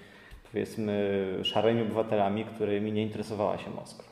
[0.51, 4.03] powiedzmy, szarymi obywatelami, którymi nie interesowała się Moskwa.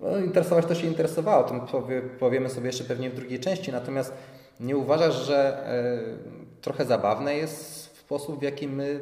[0.00, 3.72] No, interesować to się interesowało, o tym powie, powiemy sobie jeszcze pewnie w drugiej części,
[3.72, 4.14] natomiast
[4.60, 5.66] nie uważasz, że
[6.58, 9.00] y, trochę zabawne jest sposób, w jaki my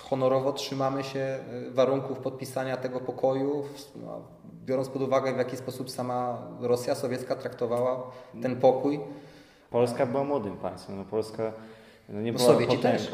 [0.00, 1.40] honorowo trzymamy się e,
[1.70, 3.64] warunków podpisania tego pokoju,
[3.96, 4.20] no,
[4.64, 8.10] biorąc pod uwagę, w jaki sposób sama Rosja sowiecka traktowała
[8.42, 9.00] ten pokój.
[9.70, 10.96] Polska była młodym państwem.
[10.96, 11.52] No Polska
[12.08, 12.98] no nie no była Sowieci potęgą.
[12.98, 13.10] Też.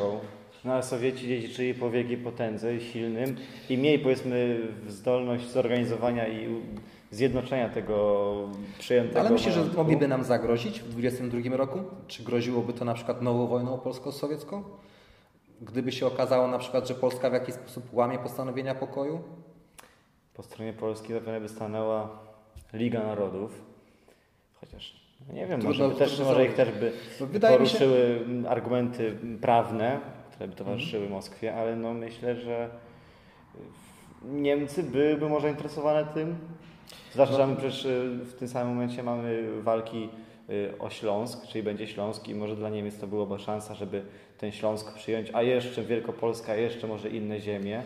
[0.64, 3.36] No ale Sowieci dziedziczyli po wielkiej potędze silnym
[3.68, 6.62] i mieli powiedzmy zdolność zorganizowania i
[7.11, 8.48] zjednoczenia tego
[8.78, 9.20] przyjętego.
[9.20, 11.78] Ale myślę, że mogliby nam zagrozić w 2022 roku?
[12.06, 14.64] Czy groziłoby to na przykład nową wojną polsko-sowiecką?
[15.62, 19.22] gdyby się okazało na przykład, że Polska w jakiś sposób łamie postanowienia pokoju?
[20.34, 22.08] Po stronie Polski zapewne by stanęła
[22.72, 23.62] Liga Narodów,
[24.61, 26.92] chociaż no nie wiem, może, też, może ich też by
[27.40, 28.48] poruszyły się...
[28.48, 30.00] argumenty prawne,
[30.41, 31.09] które by towarzyszyły.
[31.09, 32.68] Moskwie, ale no myślę, że
[34.22, 36.38] Niemcy byłyby może interesowane tym.
[37.12, 37.57] Zwłaszcza, że no.
[37.57, 40.09] przecież y, w tym samym momencie mamy walki
[40.51, 44.03] y, o Śląsk, czyli będzie Śląsk i może dla Niemiec to byłoby szansa, żeby
[44.38, 47.82] ten Śląsk przyjąć, a jeszcze Wielkopolska, jeszcze może inne ziemie.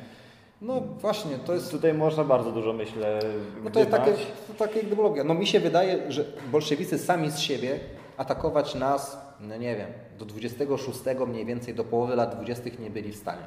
[0.63, 1.71] No właśnie, to jest...
[1.71, 3.19] Tutaj można bardzo dużo, myślę,
[3.65, 4.13] No to jest takie,
[4.49, 5.25] to takie ideologia.
[5.25, 7.81] No mi się wydaje, że bolszewicy sami z siebie
[8.17, 9.89] atakować nas, no nie wiem,
[10.19, 13.43] do 26 mniej więcej, do połowy lat 20 nie byli w stanie.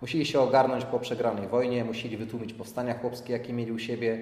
[0.00, 4.20] Musieli się ogarnąć po przegranej wojnie, musieli wytłumić powstania chłopskie, jakie mieli u siebie,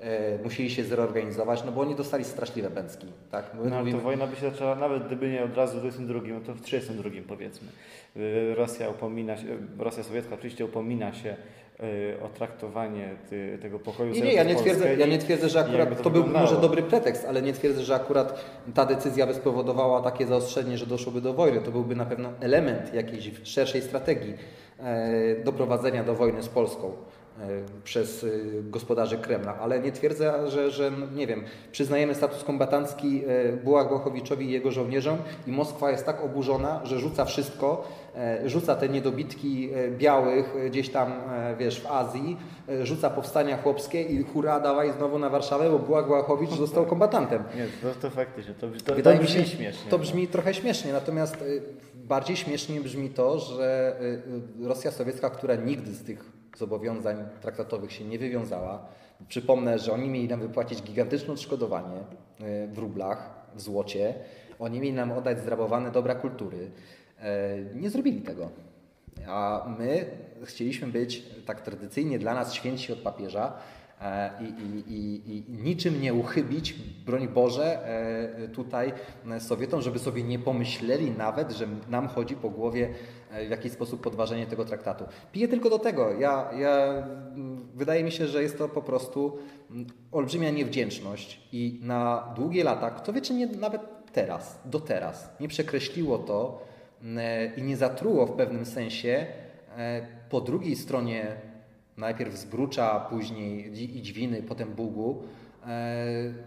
[0.00, 3.06] e, musieli się zreorganizować, no bo oni dostali straszliwe bęcki.
[3.30, 3.50] Tak?
[3.54, 3.98] no, mówimy...
[3.98, 6.60] to wojna by się zaczęła, nawet gdyby nie od razu w 22, no to w
[6.60, 7.68] 32 powiedzmy.
[8.16, 9.46] Y, Rosja upomina się,
[9.78, 11.36] Rosja sowiecka oczywiście upomina się
[12.24, 14.12] o traktowanie ty, tego pokoju.
[14.12, 16.82] Nie, nie, ja nie, twierdzę, ja nie twierdzę, że akurat to, to był może dobry
[16.82, 18.44] pretekst, ale nie twierdzę, że akurat
[18.74, 21.60] ta decyzja by spowodowała takie zaostrzenie, że doszłoby do wojny.
[21.60, 24.34] To byłby na pewno element jakiejś szerszej strategii
[24.80, 26.92] e, doprowadzenia do wojny z Polską.
[27.84, 28.26] przez
[28.62, 33.22] gospodarzy Kremla, ale nie twierdzę, że, że nie wiem, przyznajemy status kombatancki
[33.64, 37.88] Bułak Błachowiczowi i jego żołnierzom i Moskwa jest tak oburzona, że rzuca wszystko,
[38.44, 41.12] rzuca te niedobitki białych gdzieś tam,
[41.58, 42.36] wiesz, w Azji,
[42.82, 47.44] rzuca powstania chłopskie i hura, dawaj znowu na Warszawę, bo Bułak Błachowicz został kombatantem.
[47.56, 49.90] Nie, to, to faktycznie, to, to, Wydaje to brzmi mi się śmiesznie.
[49.90, 51.44] To brzmi trochę śmiesznie, natomiast
[51.94, 53.96] bardziej śmiesznie brzmi to, że
[54.60, 58.86] Rosja sowiecka, która nigdy z tych zobowiązań traktatowych się nie wywiązała.
[59.28, 62.00] Przypomnę, że oni mieli nam wypłacić gigantyczne odszkodowanie
[62.72, 64.14] w rublach, w złocie.
[64.58, 66.70] Oni mieli nam oddać zrabowane dobra kultury.
[67.74, 68.50] Nie zrobili tego.
[69.26, 70.04] A my
[70.44, 73.52] chcieliśmy być tak tradycyjnie dla nas święci od papieża
[74.40, 76.74] i, i, i, i niczym nie uchybić,
[77.06, 77.78] broń Boże,
[78.52, 78.92] tutaj
[79.38, 82.94] Sowietom, żeby sobie nie pomyśleli nawet, że nam chodzi po głowie
[83.46, 85.04] w jakiś sposób podważenie tego traktatu.
[85.32, 86.12] Piję tylko do tego.
[86.12, 87.06] Ja, ja,
[87.74, 89.38] wydaje mi się, że jest to po prostu
[90.12, 93.80] olbrzymia niewdzięczność i na długie lata, kto wie, czy nie nawet
[94.12, 96.71] teraz, do teraz, nie przekreśliło to
[97.56, 99.26] i nie zatruło w pewnym sensie
[100.30, 101.26] po drugiej stronie
[101.96, 105.22] najpierw Zbrucza, później Idźwiny, potem Bugu,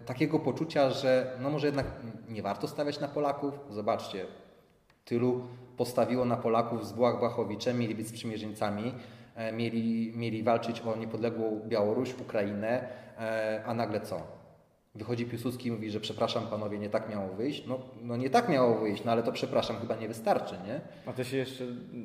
[0.05, 1.85] takiego poczucia, że no może jednak
[2.29, 3.53] nie warto stawiać na Polaków.
[3.69, 4.25] Zobaczcie,
[5.05, 5.41] tylu
[5.77, 8.93] postawiło na Polaków z Błach-Błachowiczem, mieli być sprzymierzeńcami,
[9.53, 12.87] mieli, mieli walczyć o niepodległą Białoruś, Ukrainę,
[13.65, 14.34] a nagle co?
[14.95, 17.67] Wychodzi Piłsudski i mówi, że przepraszam panowie, nie tak miało wyjść.
[17.67, 20.81] No, no nie tak miało wyjść, no ale to przepraszam chyba nie wystarczy, nie?
[21.05, 21.63] A to się jeszcze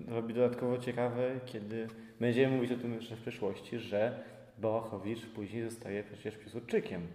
[0.08, 1.88] robi dodatkowo ciekawe, kiedy
[2.20, 4.22] będziemy mówić o tym jeszcze w przyszłości, że
[4.58, 7.06] Bałachowicz później zostaje przecież Piłsudczykiem.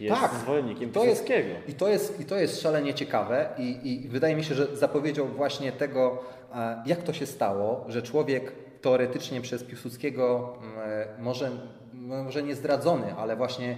[0.00, 1.60] Jest tak, zwolennikiem to jest, Piłsudskiego.
[1.68, 5.28] i, to jest, I to jest szalenie ciekawe i, i wydaje mi się, że zapowiedział
[5.28, 6.24] właśnie tego,
[6.86, 10.54] jak to się stało, że człowiek teoretycznie przez Piłsudskiego
[11.18, 11.50] może,
[11.92, 13.76] może nie zdradzony, ale właśnie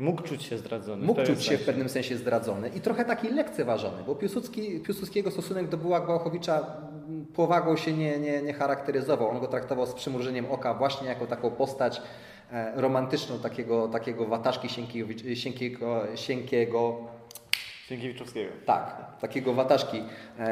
[0.00, 1.06] Mógł czuć się zdradzony.
[1.06, 5.68] Mógł czuć się w pewnym sensie zdradzony i trochę taki lekceważony, bo Piłsudski, Piłsudskiego stosunek
[5.68, 6.76] do Bułak Bałachowicza
[7.34, 9.28] powagą się nie, nie, nie charakteryzował.
[9.28, 12.02] On go traktował z przymrużeniem oka właśnie jako taką postać
[12.74, 16.98] romantyczną, takiego, takiego wataszki Sienkiewicz, Sienkiego, Sienkiego
[17.88, 18.52] Sienkiewiczowskiego.
[18.66, 20.02] Tak, takiego wataszki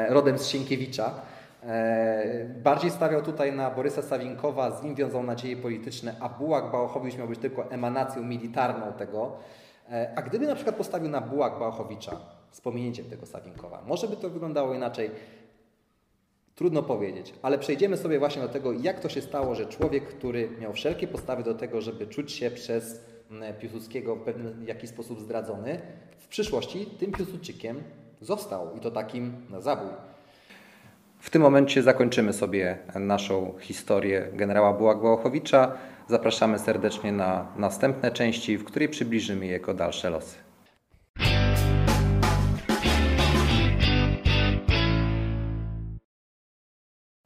[0.09, 1.21] rodem z Sienkiewicza.
[2.63, 7.27] Bardziej stawiał tutaj na Borysa Sawinkowa, z nim wiązał nadzieje polityczne, a Bułak Bałachowicz miał
[7.27, 9.37] być tylko emanacją militarną tego.
[10.15, 12.17] A gdyby na przykład postawił na Bułak Bałachowicza
[12.51, 15.11] z pominięciem tego Sawinkowa, może by to wyglądało inaczej.
[16.55, 20.49] Trudno powiedzieć, ale przejdziemy sobie właśnie do tego, jak to się stało, że człowiek, który
[20.59, 23.05] miał wszelkie postawy do tego, żeby czuć się przez
[23.59, 25.81] Piłsudskiego w pewien jakiś sposób zdradzony,
[26.17, 27.83] w przyszłości tym Piłsudczykiem
[28.21, 29.89] został i to takim na zabój.
[31.19, 35.71] W tym momencie zakończymy sobie naszą historię generała Bułak-Bałachowicza.
[36.07, 40.48] Zapraszamy serdecznie na następne części, w której przybliżymy jego dalsze losy.